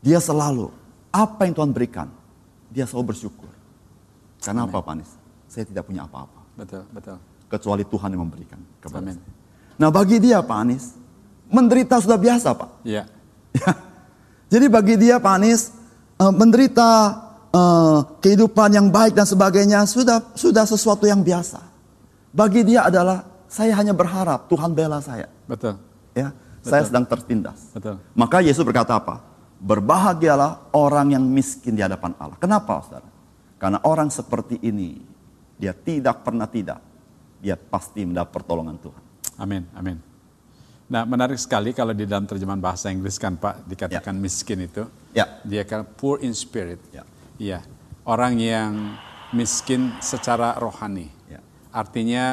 Dia 0.00 0.22
selalu, 0.22 0.70
apa 1.10 1.44
yang 1.44 1.54
Tuhan 1.58 1.74
berikan, 1.74 2.08
dia 2.70 2.86
selalu 2.86 3.12
bersyukur. 3.14 3.50
Karena 4.38 4.70
apa 4.70 4.78
Pak 4.78 4.92
Anies? 4.94 5.10
Saya 5.50 5.66
tidak 5.66 5.90
punya 5.90 6.06
apa-apa. 6.06 6.46
betul, 6.54 6.86
betul. 6.94 7.18
Kecuali 7.50 7.82
Tuhan 7.82 8.08
yang 8.14 8.22
memberikan 8.22 8.62
kepada 8.78 9.02
Amin. 9.02 9.18
saya. 9.18 9.34
Nah 9.82 9.90
bagi 9.90 10.16
dia 10.22 10.38
Pak 10.38 10.58
Anies, 10.62 10.94
menderita 11.50 11.98
sudah 11.98 12.18
biasa 12.18 12.54
Pak. 12.54 12.86
Iya, 12.86 13.04
Ya. 13.50 13.72
Jadi 14.50 14.66
bagi 14.70 14.94
dia 14.94 15.18
Pak 15.18 15.34
Anies, 15.42 15.74
eh, 16.22 16.32
menderita 16.34 16.90
eh, 17.50 17.98
kehidupan 18.22 18.70
yang 18.70 18.94
baik 18.94 19.18
dan 19.18 19.26
sebagainya 19.26 19.82
sudah 19.86 20.34
sudah 20.38 20.62
sesuatu 20.66 21.06
yang 21.06 21.22
biasa. 21.22 21.69
Bagi 22.30 22.62
dia 22.62 22.86
adalah 22.86 23.26
saya 23.50 23.74
hanya 23.74 23.90
berharap 23.90 24.46
Tuhan 24.46 24.70
bela 24.70 25.02
saya. 25.02 25.26
betul, 25.50 25.74
Ya, 26.14 26.30
saya 26.62 26.86
sedang 26.86 27.02
tertindas. 27.06 27.74
betul. 27.74 27.98
Maka 28.14 28.38
Yesus 28.38 28.62
berkata 28.62 28.94
apa? 28.94 29.22
Berbahagialah 29.60 30.72
orang 30.72 31.12
yang 31.18 31.24
miskin 31.26 31.74
di 31.76 31.82
hadapan 31.82 32.14
Allah. 32.16 32.38
Kenapa, 32.38 32.80
saudara? 32.86 33.08
Karena 33.60 33.78
orang 33.84 34.08
seperti 34.08 34.56
ini, 34.64 34.96
dia 35.60 35.76
tidak 35.76 36.24
pernah 36.24 36.48
tidak, 36.48 36.80
dia 37.42 37.58
pasti 37.58 38.06
mendapat 38.06 38.40
pertolongan 38.40 38.78
Tuhan. 38.80 39.02
Amin, 39.36 39.62
amin. 39.76 39.98
Nah, 40.90 41.06
menarik 41.06 41.38
sekali 41.38 41.70
kalau 41.70 41.94
di 41.94 42.02
dalam 42.08 42.26
terjemahan 42.26 42.58
bahasa 42.58 42.90
Inggris 42.90 43.14
kan 43.14 43.38
Pak 43.38 43.68
dikatakan 43.68 44.16
miskin 44.18 44.66
itu. 44.66 44.86
Ya, 45.14 45.38
Dia 45.46 45.62
kan 45.62 45.86
poor 45.86 46.18
in 46.18 46.34
spirit. 46.34 46.82
Ya. 46.90 47.06
Iya. 47.38 47.60
Orang 48.02 48.42
yang 48.42 48.98
miskin 49.30 49.94
secara 50.02 50.58
rohani. 50.58 51.19
Ya. 51.70 51.80
Artinya 51.80 52.24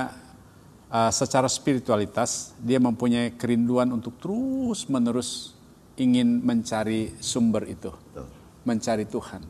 uh, 0.89 1.12
secara 1.13 1.45
spiritualitas 1.45 2.58
dia 2.58 2.82
mempunyai 2.82 3.38
kerinduan 3.38 3.93
untuk 3.93 4.17
terus 4.17 4.89
menerus 4.89 5.54
ingin 5.97 6.41
mencari 6.45 7.17
sumber 7.17 7.65
itu, 7.65 7.89
betul. 7.89 8.28
mencari 8.65 9.06
Tuhan. 9.10 9.41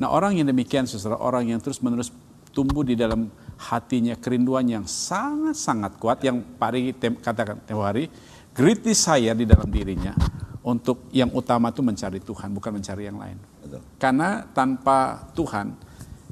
Nah 0.00 0.08
orang 0.08 0.40
yang 0.40 0.48
demikian 0.48 0.88
saudara, 0.88 1.20
orang 1.20 1.52
yang 1.52 1.60
terus 1.60 1.84
menerus 1.84 2.08
tumbuh 2.52 2.84
di 2.84 2.96
dalam 2.96 3.28
hatinya 3.60 4.16
kerinduan 4.16 4.64
yang 4.68 4.84
sangat-sangat 4.88 5.96
kuat 6.00 6.20
yang 6.24 6.40
Pak 6.56 6.70
Rigi 6.72 6.92
tem- 6.96 7.20
katakan 7.20 7.60
tempo 7.64 7.84
hari, 7.84 8.08
great 8.56 8.80
desire 8.80 9.36
di 9.36 9.44
dalam 9.44 9.68
dirinya 9.68 10.16
untuk 10.64 11.12
yang 11.12 11.28
utama 11.34 11.74
itu 11.74 11.82
mencari 11.84 12.22
Tuhan 12.22 12.48
bukan 12.54 12.72
mencari 12.80 13.02
yang 13.08 13.18
lain. 13.20 13.36
Betul. 13.60 13.80
Karena 14.00 14.46
tanpa 14.48 15.28
Tuhan 15.36 15.66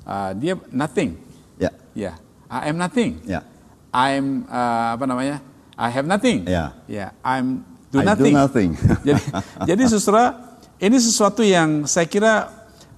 uh, 0.09 0.33
dia 0.37 0.55
nothing. 0.73 1.17
Ya, 1.61 1.71
Ya, 1.93 2.17
I 2.51 2.75
am 2.75 2.77
nothing. 2.83 3.23
ya. 3.23 3.47
I'm 3.95 4.47
uh, 4.51 4.99
apa 4.99 5.05
namanya? 5.07 5.39
I 5.79 5.89
have 5.89 6.05
nothing. 6.05 6.45
Ya. 6.51 6.75
Ya, 6.91 7.15
I'm 7.23 7.63
do 7.95 8.03
I 8.03 8.05
do 8.05 8.11
nothing. 8.11 8.35
nothing. 8.35 8.71
jadi 9.07 9.23
jadi 9.65 9.83
saudara, 9.87 10.59
ini 10.83 10.97
sesuatu 10.99 11.47
yang 11.47 11.87
saya 11.87 12.11
kira 12.11 12.51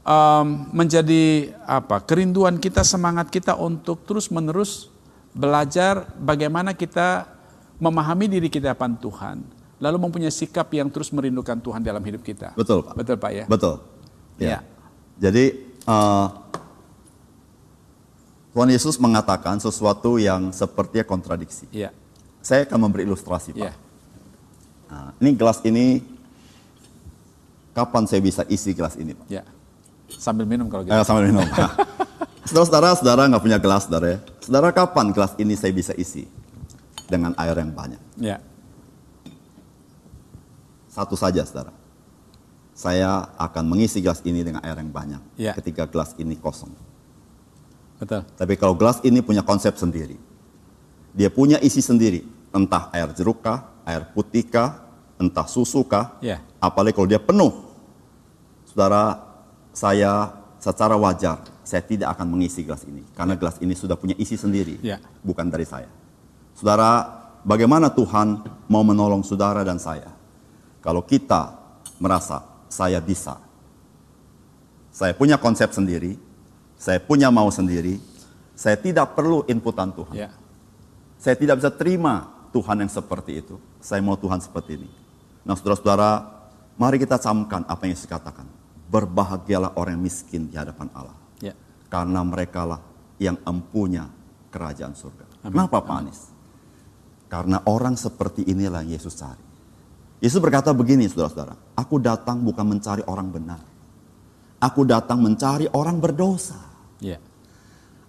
um, 0.09 0.73
menjadi 0.73 1.53
apa? 1.69 2.01
Kerinduan 2.01 2.57
kita, 2.57 2.81
semangat 2.81 3.29
kita 3.29 3.57
untuk 3.61 4.09
terus-menerus 4.09 4.88
belajar 5.33 6.09
bagaimana 6.17 6.73
kita 6.77 7.29
memahami 7.81 8.29
diri 8.29 8.49
kita 8.53 8.73
hadapan 8.73 8.97
Tuhan, 9.01 9.37
lalu 9.81 9.97
mempunyai 10.09 10.33
sikap 10.33 10.69
yang 10.73 10.93
terus 10.93 11.12
merindukan 11.12 11.57
Tuhan 11.61 11.81
dalam 11.81 12.01
hidup 12.05 12.25
kita. 12.25 12.53
Betul, 12.57 12.85
Pak. 12.85 12.95
Betul, 12.97 13.17
Pak 13.21 13.31
ya? 13.33 13.45
Betul. 13.49 13.75
Ya. 14.41 14.59
Jadi 15.21 15.45
eh, 15.87 16.27
Tuhan 18.53 18.69
Yesus 18.69 19.01
mengatakan 19.01 19.57
sesuatu 19.57 20.21
yang 20.21 20.53
sepertinya 20.53 21.09
kontradiksi. 21.09 21.65
Iya. 21.73 21.88
Saya 22.45 22.69
akan 22.69 22.79
memberi 22.88 23.09
ilustrasi, 23.09 23.57
Pak. 23.57 23.61
Iya. 23.65 23.73
Nah, 24.93 25.09
ini 25.25 25.31
gelas 25.33 25.59
ini 25.65 26.05
kapan 27.73 28.05
saya 28.05 28.21
bisa 28.21 28.45
isi 28.53 28.77
gelas 28.77 28.93
ini, 29.01 29.17
Pak? 29.17 29.27
Ya. 29.33 29.43
Sambil 30.12 30.45
minum 30.45 30.69
kalau 30.69 30.85
gitu. 30.85 30.93
Eh, 30.93 31.05
sambil 31.05 31.33
minum. 31.33 31.45
Saudara-saudara, 32.43 32.93
saudara 32.99 33.23
nggak 33.33 33.41
punya 33.41 33.57
gelas, 33.57 33.88
saudara 33.88 34.07
ya. 34.12 34.19
Saudara, 34.43 34.69
kapan 34.75 35.15
gelas 35.15 35.33
ini 35.41 35.55
saya 35.57 35.73
bisa 35.73 35.95
isi 35.97 36.29
dengan 37.09 37.33
air 37.41 37.57
yang 37.57 37.73
banyak? 37.73 38.03
Ya. 38.21 38.43
Satu 40.93 41.17
saja, 41.17 41.41
saudara. 41.49 41.73
Saya 42.77 43.31
akan 43.41 43.65
mengisi 43.65 44.03
gelas 44.05 44.21
ini 44.27 44.45
dengan 44.45 44.61
air 44.61 44.77
yang 44.77 44.91
banyak 44.91 45.23
Ya. 45.41 45.57
ketika 45.57 45.88
gelas 45.88 46.12
ini 46.21 46.37
kosong. 46.37 46.75
Betul. 48.03 48.27
Tapi 48.35 48.59
kalau 48.59 48.75
gelas 48.75 48.99
ini 49.07 49.23
punya 49.23 49.47
konsep 49.47 49.79
sendiri, 49.79 50.19
dia 51.15 51.31
punya 51.31 51.62
isi 51.62 51.79
sendiri, 51.79 52.27
entah 52.51 52.91
air 52.91 53.07
jeruk 53.15 53.47
kah, 53.47 53.79
air 53.87 54.03
putih 54.11 54.43
kah, 54.43 54.83
entah 55.23 55.47
susu 55.47 55.87
kah, 55.87 56.19
Ya. 56.19 56.43
apalagi 56.59 56.99
kalau 56.99 57.07
dia 57.07 57.23
penuh. 57.23 57.55
Saudara, 58.67 59.23
saya 59.71 60.35
secara 60.59 60.99
wajar, 60.99 61.47
saya 61.62 61.79
tidak 61.87 62.11
akan 62.19 62.27
mengisi 62.27 62.67
gelas 62.67 62.83
ini, 62.91 63.07
karena 63.15 63.38
gelas 63.38 63.62
ini 63.62 63.79
sudah 63.79 63.95
punya 63.95 64.19
isi 64.19 64.35
sendiri, 64.35 64.83
Ya. 64.83 64.99
bukan 65.23 65.47
dari 65.47 65.62
saya. 65.62 65.87
Saudara, 66.59 67.07
bagaimana 67.47 67.87
Tuhan 67.87 68.43
mau 68.67 68.83
menolong 68.83 69.23
saudara 69.23 69.62
dan 69.62 69.79
saya? 69.79 70.11
Kalau 70.83 71.07
kita 71.07 71.55
merasa 72.03 72.43
saya 72.67 72.99
bisa, 72.99 73.38
saya 74.91 75.15
punya 75.15 75.38
konsep 75.38 75.71
sendiri, 75.71 76.19
saya 76.83 76.99
punya 76.99 77.31
mau 77.31 77.47
sendiri, 77.47 78.03
saya 78.59 78.75
tidak 78.75 79.14
perlu 79.14 79.47
inputan 79.47 79.95
Tuhan. 79.95 80.18
Ya. 80.18 80.35
Saya 81.14 81.38
tidak 81.38 81.62
bisa 81.62 81.71
terima 81.71 82.27
Tuhan 82.51 82.83
yang 82.83 82.90
seperti 82.90 83.38
itu. 83.38 83.55
Saya 83.79 84.03
mau 84.03 84.18
Tuhan 84.18 84.42
seperti 84.42 84.83
ini. 84.83 84.90
Nah 85.47 85.55
saudara-saudara, 85.55 86.27
mari 86.75 86.99
kita 86.99 87.23
camkan 87.23 87.62
apa 87.71 87.87
yang 87.87 87.95
Yesus 87.95 88.11
katakan. 88.11 88.51
Berbahagialah 88.90 89.79
orang 89.79 89.95
yang 89.95 90.11
miskin 90.11 90.51
di 90.51 90.59
hadapan 90.59 90.90
Allah. 90.90 91.14
Ya. 91.38 91.55
Karena 91.87 92.27
mereka 92.27 92.66
lah 92.66 92.83
yang 93.23 93.38
empunya 93.47 94.11
kerajaan 94.51 94.99
surga. 94.99 95.47
Amin. 95.47 95.55
Kenapa 95.55 95.87
Pak 95.87 95.97
Anies? 96.03 96.21
Karena 97.31 97.62
orang 97.71 97.95
seperti 97.95 98.42
inilah 98.42 98.83
yang 98.83 98.99
Yesus 98.99 99.14
cari. 99.14 99.38
Yesus 100.18 100.42
berkata 100.42 100.75
begini 100.75 101.07
saudara-saudara. 101.07 101.55
Aku 101.79 102.03
datang 102.03 102.42
bukan 102.42 102.66
mencari 102.66 103.07
orang 103.07 103.31
benar. 103.31 103.62
Aku 104.59 104.83
datang 104.83 105.23
mencari 105.23 105.71
orang 105.71 106.03
berdosa. 106.03 106.72
Ya. 107.03 107.19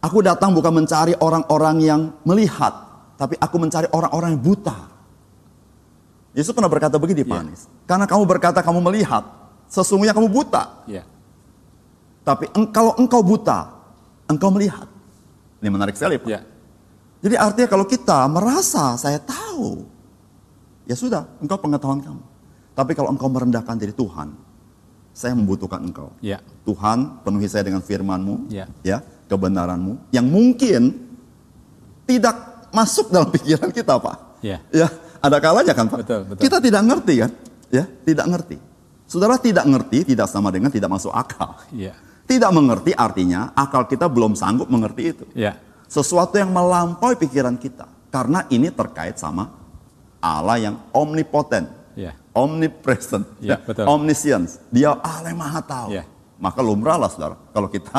Aku 0.04 0.22
datang 0.22 0.54
bukan 0.54 0.84
mencari 0.84 1.18
orang-orang 1.18 1.76
yang 1.82 2.02
melihat, 2.28 2.72
tapi 3.18 3.34
aku 3.42 3.56
mencari 3.58 3.90
orang-orang 3.90 4.38
yang 4.38 4.44
buta. 4.44 4.78
Yesus 6.38 6.54
pernah 6.54 6.70
berkata 6.70 7.02
begini, 7.02 7.26
Pak 7.26 7.34
Iya. 7.34 7.42
Anies. 7.46 7.62
Karena 7.90 8.06
kamu 8.06 8.24
berkata 8.30 8.60
kamu 8.62 8.80
melihat, 8.84 9.24
sesungguhnya 9.70 10.14
kamu 10.14 10.30
buta. 10.30 10.86
Ya. 10.86 11.08
Tapi 12.22 12.52
kalau 12.70 12.94
engkau 13.00 13.22
buta, 13.24 13.70
engkau 14.30 14.50
melihat. 14.54 14.88
Ini 15.64 15.70
menarik 15.72 15.96
sekali, 15.96 16.20
Pak. 16.20 16.28
Ya. 16.30 16.42
Jadi 17.24 17.36
artinya 17.40 17.68
kalau 17.72 17.86
kita 17.88 18.28
merasa 18.28 19.00
saya 19.00 19.16
tahu, 19.18 19.88
ya 20.84 20.96
sudah, 21.00 21.24
engkau 21.40 21.56
pengetahuan 21.56 22.04
kamu. 22.04 22.24
Tapi 22.76 22.92
kalau 22.92 23.10
engkau 23.16 23.32
merendahkan 23.32 23.80
diri 23.80 23.96
Tuhan, 23.96 24.36
saya 25.14 25.38
membutuhkan 25.38 25.80
engkau. 25.80 26.10
Ya. 26.20 26.42
Tuhan 26.66 27.22
penuhi 27.22 27.46
saya 27.46 27.64
dengan 27.64 27.86
firman-Mu, 27.86 28.50
Ya. 28.50 28.66
ya, 28.82 29.00
kebenaran-Mu 29.30 30.10
yang 30.10 30.26
mungkin 30.26 30.98
tidak 32.10 32.68
masuk 32.74 33.14
dalam 33.14 33.30
pikiran 33.30 33.70
kita, 33.70 34.02
Pak. 34.02 34.42
Ya. 34.44 34.60
Ya, 34.74 34.90
ada 35.22 35.38
kalanya 35.40 35.72
kan, 35.78 35.88
Pak. 35.88 36.00
Betul, 36.04 36.22
betul. 36.28 36.42
Kita 36.42 36.58
tidak 36.60 36.82
ngerti 36.84 37.14
kan? 37.22 37.32
Ya, 37.70 37.84
tidak 38.04 38.26
ngerti. 38.28 38.58
Saudara 39.08 39.38
tidak 39.38 39.66
ngerti 39.70 40.16
tidak 40.16 40.26
sama 40.26 40.50
dengan 40.50 40.74
tidak 40.74 40.90
masuk 40.90 41.14
akal. 41.14 41.62
Ya. 41.70 41.94
Tidak 42.26 42.50
mengerti 42.50 42.96
artinya 42.98 43.54
akal 43.54 43.86
kita 43.86 44.10
belum 44.10 44.34
sanggup 44.34 44.66
mengerti 44.72 45.04
itu. 45.14 45.26
Ya. 45.38 45.60
Sesuatu 45.86 46.34
yang 46.42 46.50
melampaui 46.50 47.14
pikiran 47.20 47.54
kita. 47.60 47.86
Karena 48.10 48.46
ini 48.50 48.74
terkait 48.74 49.18
sama 49.22 49.54
Allah 50.18 50.58
yang 50.58 50.76
omnipoten, 50.96 51.66
Ya. 51.70 51.83
Omnipresent, 52.34 53.26
Ya, 53.40 53.62
betul. 53.62 53.86
omniscience. 53.86 54.58
Dia 54.74 54.98
Allah 54.98 55.34
maha 55.34 55.62
tahu. 55.62 55.90
Ya. 55.94 56.04
Maka 56.42 56.60
lumrah 56.60 56.98
lah 56.98 57.08
saudara. 57.08 57.38
Kalau 57.54 57.70
kita 57.70 57.94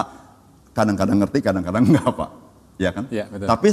kadang-kadang 0.74 1.16
ngerti, 1.22 1.38
kadang-kadang 1.40 1.82
enggak 1.86 2.10
Pak. 2.12 2.30
Ya 2.76 2.90
kan? 2.90 3.04
Ya, 3.08 3.24
betul. 3.30 3.46
Tapi 3.46 3.68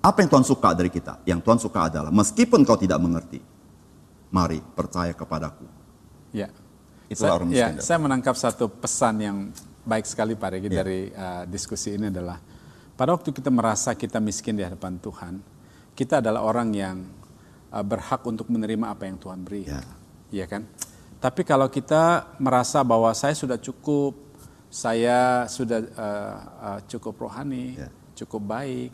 apa 0.00 0.16
yang 0.18 0.30
Tuhan 0.32 0.46
suka 0.48 0.68
dari 0.72 0.88
kita? 0.88 1.20
Yang 1.28 1.40
Tuhan 1.44 1.58
suka 1.60 1.80
adalah 1.86 2.08
meskipun 2.10 2.64
kau 2.64 2.80
tidak 2.80 2.96
mengerti, 2.98 3.38
mari 4.32 4.58
percaya 4.64 5.12
kepadaku. 5.12 5.68
Ya. 6.32 6.48
Itulah 7.08 7.28
Sa- 7.32 7.36
orang 7.40 7.48
ya, 7.52 7.68
saya 7.80 7.98
menangkap 8.00 8.36
satu 8.36 8.68
pesan 8.68 9.14
yang 9.20 9.36
baik 9.84 10.04
sekali 10.04 10.36
Pak 10.36 10.48
Regi 10.52 10.68
Ya. 10.68 10.84
dari 10.84 11.08
uh, 11.08 11.48
diskusi 11.48 11.96
ini 11.96 12.12
adalah 12.12 12.36
pada 12.92 13.16
waktu 13.16 13.32
kita 13.32 13.48
merasa 13.48 13.96
kita 13.96 14.20
miskin 14.20 14.52
di 14.52 14.64
hadapan 14.64 15.00
Tuhan, 15.00 15.40
kita 15.96 16.20
adalah 16.20 16.44
orang 16.44 16.68
yang 16.76 16.96
uh, 17.72 17.80
berhak 17.80 18.20
untuk 18.24 18.52
menerima 18.52 18.92
apa 18.92 19.08
yang 19.08 19.16
Tuhan 19.16 19.40
beri. 19.40 19.64
Ya. 19.64 19.80
Iya 20.28 20.44
kan? 20.44 20.68
Tapi 21.18 21.42
kalau 21.42 21.66
kita 21.66 22.30
merasa 22.38 22.84
bahwa 22.86 23.10
saya 23.10 23.34
sudah 23.34 23.58
cukup, 23.58 24.14
saya 24.70 25.48
sudah 25.50 25.82
uh, 25.98 26.36
uh, 26.62 26.78
cukup 26.86 27.18
rohani, 27.26 27.74
Ya. 27.74 27.88
cukup 28.14 28.46
baik, 28.46 28.92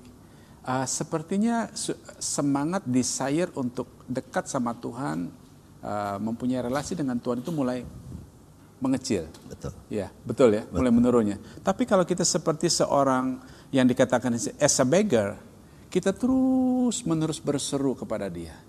uh, 0.64 0.86
sepertinya 0.88 1.68
semangat 2.16 2.86
desire 2.88 3.52
untuk 3.58 3.90
dekat 4.08 4.48
sama 4.48 4.72
Tuhan, 4.72 5.28
uh, 5.84 6.16
mempunyai 6.16 6.64
relasi 6.64 6.96
dengan 6.96 7.20
Tuhan 7.20 7.44
itu 7.44 7.52
mulai 7.52 7.84
mengecil. 8.80 9.28
Betul. 9.44 9.72
Ya, 9.92 10.08
betul 10.24 10.48
ya, 10.56 10.62
mulai 10.72 10.92
menurunnya. 10.92 11.36
Tapi 11.60 11.84
kalau 11.84 12.08
kita 12.08 12.24
seperti 12.24 12.72
seorang 12.72 13.40
yang 13.68 13.84
dikatakan 13.84 14.32
as 14.36 14.76
a 14.80 14.86
beggar, 14.86 15.36
kita 15.92 16.16
terus 16.16 17.04
menerus 17.04 17.36
berseru 17.36 17.92
kepada 17.92 18.32
Dia. 18.32 18.63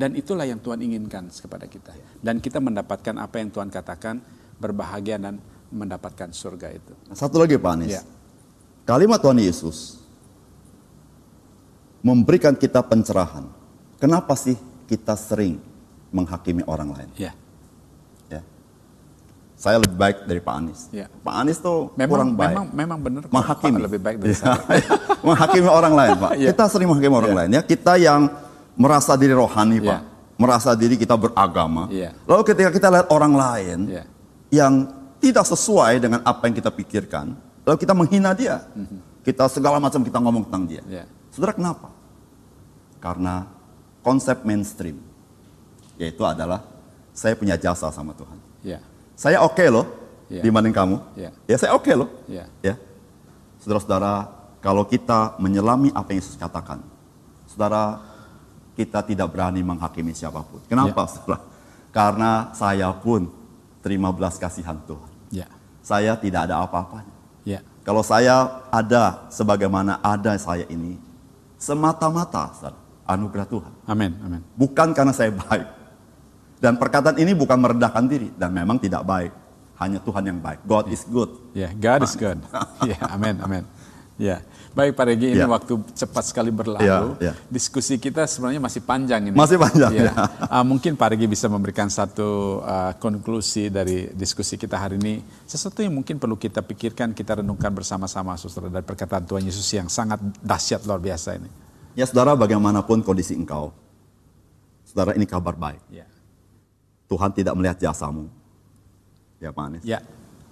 Dan 0.00 0.16
itulah 0.16 0.48
yang 0.48 0.56
Tuhan 0.56 0.80
inginkan 0.80 1.28
kepada 1.28 1.68
kita. 1.68 1.92
Dan 2.24 2.40
kita 2.40 2.56
mendapatkan 2.56 3.20
apa 3.20 3.36
yang 3.36 3.52
Tuhan 3.52 3.68
katakan, 3.68 4.16
berbahagia 4.56 5.20
dan 5.20 5.36
mendapatkan 5.68 6.32
surga 6.32 6.72
itu. 6.72 6.96
Nah, 7.04 7.12
Satu 7.12 7.36
lagi 7.36 7.60
Pak 7.60 7.72
Anies. 7.76 8.00
Ya. 8.00 8.02
Kalimat 8.88 9.20
Tuhan 9.20 9.36
Yesus 9.36 10.00
memberikan 12.00 12.56
kita 12.56 12.80
pencerahan. 12.80 13.44
Kenapa 14.00 14.32
sih 14.32 14.56
kita 14.88 15.12
sering 15.20 15.60
menghakimi 16.08 16.64
orang 16.64 16.96
lain? 16.96 17.10
Ya, 17.20 17.36
Ya. 18.32 18.40
Saya 19.54 19.76
lebih 19.84 20.00
baik 20.00 20.24
dari 20.24 20.40
Pak 20.40 20.54
Anies. 20.56 20.80
Ya. 20.88 21.12
Pak 21.20 21.34
Anies 21.36 21.60
tuh 21.60 21.92
memang 21.92 22.08
kurang 22.08 22.30
baik. 22.32 22.48
memang 22.56 22.66
memang 22.72 22.98
benar 23.04 23.20
menghakimi. 23.28 23.76
Pak 23.76 23.84
lebih 23.84 24.00
baik 24.00 24.16
dari 24.16 24.32
saya. 24.32 24.56
menghakimi 25.28 25.68
orang 25.68 25.92
lain, 25.92 26.12
Pak. 26.16 26.30
Iya. 26.40 26.48
Kita 26.56 26.64
sering 26.72 26.88
menghakimi 26.88 27.12
orang 27.14 27.32
Iya. 27.36 27.38
lain 27.44 27.50
ya. 27.52 27.62
Kita 27.62 27.92
yang 28.00 28.20
merasa 28.80 29.12
diri 29.14 29.36
rohani, 29.36 29.78
Iya. 29.78 29.88
Pak. 29.92 30.00
Merasa 30.40 30.72
diri 30.72 30.96
kita 30.96 31.20
beragama. 31.20 31.84
Iya. 31.92 32.16
Lalu 32.24 32.42
ketika 32.48 32.72
kita 32.72 32.88
lihat 32.88 33.06
orang 33.12 33.36
lain 33.36 33.78
Iya. 33.92 34.04
yang 34.48 34.88
tidak 35.20 35.44
sesuai 35.44 36.00
dengan 36.00 36.24
apa 36.24 36.48
yang 36.48 36.56
kita 36.56 36.72
pikirkan, 36.72 37.36
lalu 37.68 37.76
kita 37.76 37.92
menghina 37.92 38.32
dia. 38.32 38.64
Kita 39.20 39.44
segala 39.52 39.76
macam 39.76 40.00
kita 40.00 40.16
ngomong 40.16 40.48
tentang 40.48 40.64
dia. 40.64 40.82
Iya. 40.88 41.04
Saudara 41.28 41.52
kenapa? 41.52 41.92
Karena 42.96 43.44
konsep 44.00 44.40
mainstream 44.42 44.96
yaitu 46.00 46.24
adalah 46.24 46.64
saya 47.12 47.36
punya 47.36 47.60
jasa 47.60 47.92
sama 47.92 48.16
Tuhan. 48.16 48.40
Ya, 48.64 48.80
Saya 49.12 49.44
oke 49.44 49.60
loh 49.68 49.84
Iya. 50.32 50.40
dibanding 50.40 50.72
kamu. 50.72 50.96
Iya. 51.20 51.30
Ya 51.44 51.56
saya 51.60 51.76
oke 51.76 51.92
loh. 51.92 52.08
ya, 52.24 52.48
Ya. 52.64 52.80
Saudara-saudara, 53.60 54.24
kalau 54.64 54.88
kita 54.88 55.36
menyelami 55.36 55.92
apa 55.92 56.16
yang 56.16 56.24
Yesus 56.24 56.40
katakan, 56.40 56.80
saudara, 57.44 58.00
kita 58.74 59.02
tidak 59.02 59.28
berani 59.30 59.60
menghakimi 59.60 60.12
siapa 60.12 60.40
pun. 60.40 60.60
Kenapa, 60.66 61.04
Ya. 61.04 61.10
saudara? 61.10 61.38
Karena 61.90 62.30
saya 62.54 62.88
pun 62.94 63.26
terima 63.80 64.10
belas 64.10 64.38
kasihan 64.38 64.78
Tuhan. 64.86 65.10
ya, 65.30 65.46
Saya 65.80 66.14
tidak 66.14 66.46
ada 66.50 66.62
apa-apanya. 66.62 67.14
ya, 67.42 67.60
Kalau 67.82 68.04
saya 68.04 68.62
ada 68.70 69.26
sebagaimana 69.28 69.98
ada 70.00 70.36
saya 70.36 70.68
ini, 70.68 71.00
semata-mata 71.56 72.50
saudara, 72.54 72.78
anugerah 73.06 73.46
Tuhan. 73.46 73.72
amin, 73.86 74.12
amin. 74.22 74.42
Bukan 74.54 74.94
karena 74.94 75.10
saya 75.10 75.30
baik. 75.34 75.66
Dan 76.60 76.76
perkataan 76.76 77.16
ini 77.16 77.32
bukan 77.32 77.56
merendahkan 77.56 78.04
diri. 78.04 78.28
Dan 78.36 78.52
memang 78.52 78.76
tidak 78.76 79.00
baik. 79.02 79.32
Hanya 79.80 79.96
Tuhan 79.96 80.28
yang 80.28 80.38
baik. 80.38 80.60
God 80.68 80.92
is 80.92 81.08
good. 81.08 81.32
Ya, 81.56 81.72
God 81.72 82.04
is 82.04 82.12
good. 82.12 82.36
Ya, 82.84 83.00
amin, 83.08 83.40
amin. 83.40 83.64
Ya, 84.20 84.44
baik 84.70 84.94
Pak 84.94 85.04
Regi, 85.10 85.34
ini 85.34 85.42
Ya. 85.42 85.50
waktu 85.50 85.74
cepat 85.94 86.24
sekali 86.30 86.50
berlalu. 86.54 86.86
Ya, 86.86 86.98
ya. 87.18 87.32
Diskusi 87.50 87.98
kita 87.98 88.22
sebenarnya 88.26 88.62
masih 88.62 88.82
panjang 88.82 89.30
ini. 89.30 89.34
Masih 89.34 89.58
panjang, 89.58 89.90
Ya. 89.90 90.10
ya. 90.10 90.12
Ah, 90.54 90.64
mungkin 90.66 90.94
Pak 90.94 91.14
Regi 91.14 91.26
bisa 91.26 91.50
memberikan 91.50 91.90
satu 91.90 92.60
ah, 92.62 92.94
konklusi 92.94 93.66
dari 93.70 94.10
diskusi 94.14 94.54
kita 94.54 94.78
hari 94.78 94.98
ini. 95.02 95.22
Sesuatu 95.46 95.82
yang 95.82 95.94
mungkin 95.94 96.22
perlu 96.22 96.38
kita 96.38 96.62
pikirkan, 96.62 97.10
kita 97.14 97.42
renungkan 97.42 97.74
bersama-sama, 97.74 98.38
saudara, 98.38 98.70
dari 98.80 98.86
perkataan 98.86 99.26
Tuhan 99.26 99.42
Yesus 99.46 99.66
yang 99.74 99.90
sangat 99.90 100.22
dahsyat 100.42 100.86
luar 100.86 101.02
biasa 101.02 101.34
ini. 101.38 101.50
Ya 101.98 102.06
saudara 102.06 102.38
bagaimanapun 102.38 103.02
kondisi 103.02 103.34
engkau. 103.34 103.74
Saudara 104.86 105.14
ini 105.14 105.26
kabar 105.26 105.54
baik. 105.54 105.82
Ya, 105.90 106.06
Tuhan 107.10 107.30
tidak 107.34 107.54
melihat 107.58 107.78
jasamu. 107.78 108.30
Ya 109.42 109.50
Pak 109.50 109.64
Anies. 109.66 109.82
Ya. 109.82 109.98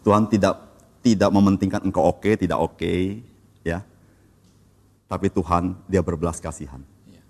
Tuhan 0.02 0.26
tidak 0.26 0.58
tidak 1.02 1.30
mementingkan 1.30 1.82
engkau 1.86 2.06
oke, 2.10 2.34
tidak 2.34 2.58
oke, 2.58 2.82
ya. 2.82 3.22
Tapi 5.08 5.32
Tuhan 5.32 5.72
dia 5.88 6.04
berbelas 6.04 6.36
kasihan. 6.36 6.84
Ya. 7.08 7.24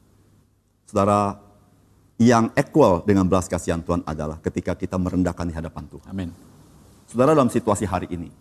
Saudara, 0.82 1.38
yang 2.18 2.50
equal 2.58 3.06
dengan 3.06 3.30
belas 3.30 3.46
kasihan 3.46 3.78
Tuhan 3.78 4.02
adalah 4.02 4.42
ketika 4.42 4.74
kita 4.74 4.98
merendahkan 4.98 5.46
di 5.46 5.54
hadapan 5.54 5.86
Tuhan. 5.86 6.10
Amin. 6.10 6.30
Saudara 7.06 7.38
dalam 7.38 7.46
situasi 7.46 7.86
hari 7.86 8.10
ini, 8.10 8.34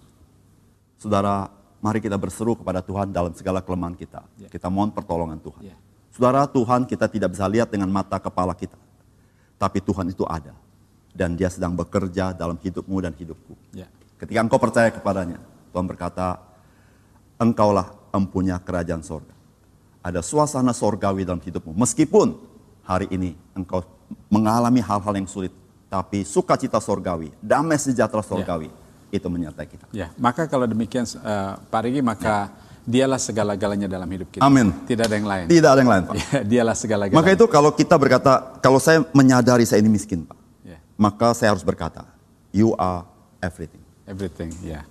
saudara 0.97 1.53
mari 1.77 2.01
kita 2.01 2.17
berseru 2.17 2.57
kepada 2.57 2.81
Tuhan 2.81 3.13
dalam 3.13 3.31
segala 3.37 3.61
kelemahan 3.61 3.93
kita. 3.93 4.25
Ya. 4.41 4.49
Kita 4.49 4.67
mohon 4.73 4.89
pertolongan 4.89 5.37
Tuhan. 5.37 5.69
Ya. 5.69 5.77
Saudara 6.09 6.49
Tuhan 6.49 6.89
kita 6.89 7.05
tidak 7.05 7.37
bisa 7.37 7.45
lihat 7.45 7.69
dengan 7.69 7.93
mata 7.93 8.17
kepala 8.17 8.57
kita. 8.57 8.75
Tapi 9.61 9.77
Tuhan 9.81 10.09
itu 10.09 10.25
ada. 10.25 10.57
Dan 11.13 11.37
dia 11.37 11.49
sedang 11.49 11.77
bekerja 11.77 12.33
dalam 12.33 12.57
hidupmu 12.57 12.97
dan 13.01 13.13
hidupku. 13.13 13.53
Ya. 13.77 13.85
Ketika 14.17 14.41
engkau 14.41 14.57
percaya 14.57 14.89
kepadanya, 14.89 15.37
Tuhan 15.69 15.85
berkata, 15.85 16.41
engkaulah 17.37 17.93
empunya 18.13 18.57
kerajaan 18.59 19.03
sorga. 19.03 19.33
Ada 20.03 20.23
suasana 20.23 20.71
sorgawi 20.71 21.27
dalam 21.27 21.41
hidupmu. 21.43 21.75
Meskipun 21.75 22.39
hari 22.87 23.11
ini 23.11 23.35
engkau 23.51 23.83
mengalami 24.31 24.79
hal-hal 24.79 25.13
yang 25.19 25.27
sulit, 25.27 25.51
tapi 25.91 26.23
sukacita 26.23 26.79
sorgawi, 26.79 27.31
damai 27.43 27.75
sejahtera 27.75 28.23
sorgawi, 28.23 28.71
itu 29.11 29.27
menyertai 29.27 29.67
kita. 29.67 29.85
Ya, 29.91 30.11
maka 30.15 30.47
kalau 30.47 30.63
demikian 30.67 31.03
eh, 31.03 31.53
Pak 31.59 31.81
Rigi 31.83 31.99
maka 31.99 32.51
dialah 32.87 33.19
segala-galanya 33.19 33.91
dalam 33.91 34.07
hidup 34.07 34.31
kita. 34.31 34.41
Amin. 34.47 34.71
Tidak 34.87 35.03
ada 35.03 35.15
yang 35.19 35.27
lain. 35.27 35.45
Tidak 35.51 35.69
ada 35.69 35.79
yang 35.83 35.91
lain, 35.91 36.03
Pak. 36.07 36.15
Ya, 36.15 36.39
dialah 36.47 36.75
segala-galanya. 36.79 37.19
Maka 37.19 37.29
itu 37.35 37.45
kalau 37.51 37.71
kita 37.75 37.95
berkata, 37.99 38.31
kalau 38.63 38.79
saya 38.79 39.03
menyadari 39.11 39.67
saya 39.67 39.83
ini 39.83 39.91
miskin, 39.91 40.23
Pak, 40.23 40.39
Ya, 40.63 40.79
maka 40.95 41.35
saya 41.35 41.51
harus 41.51 41.67
berkata, 41.67 42.07
you 42.55 42.71
are 42.79 43.03
everything. 43.43 43.83
everything, 44.07 44.55
ya. 44.63 44.87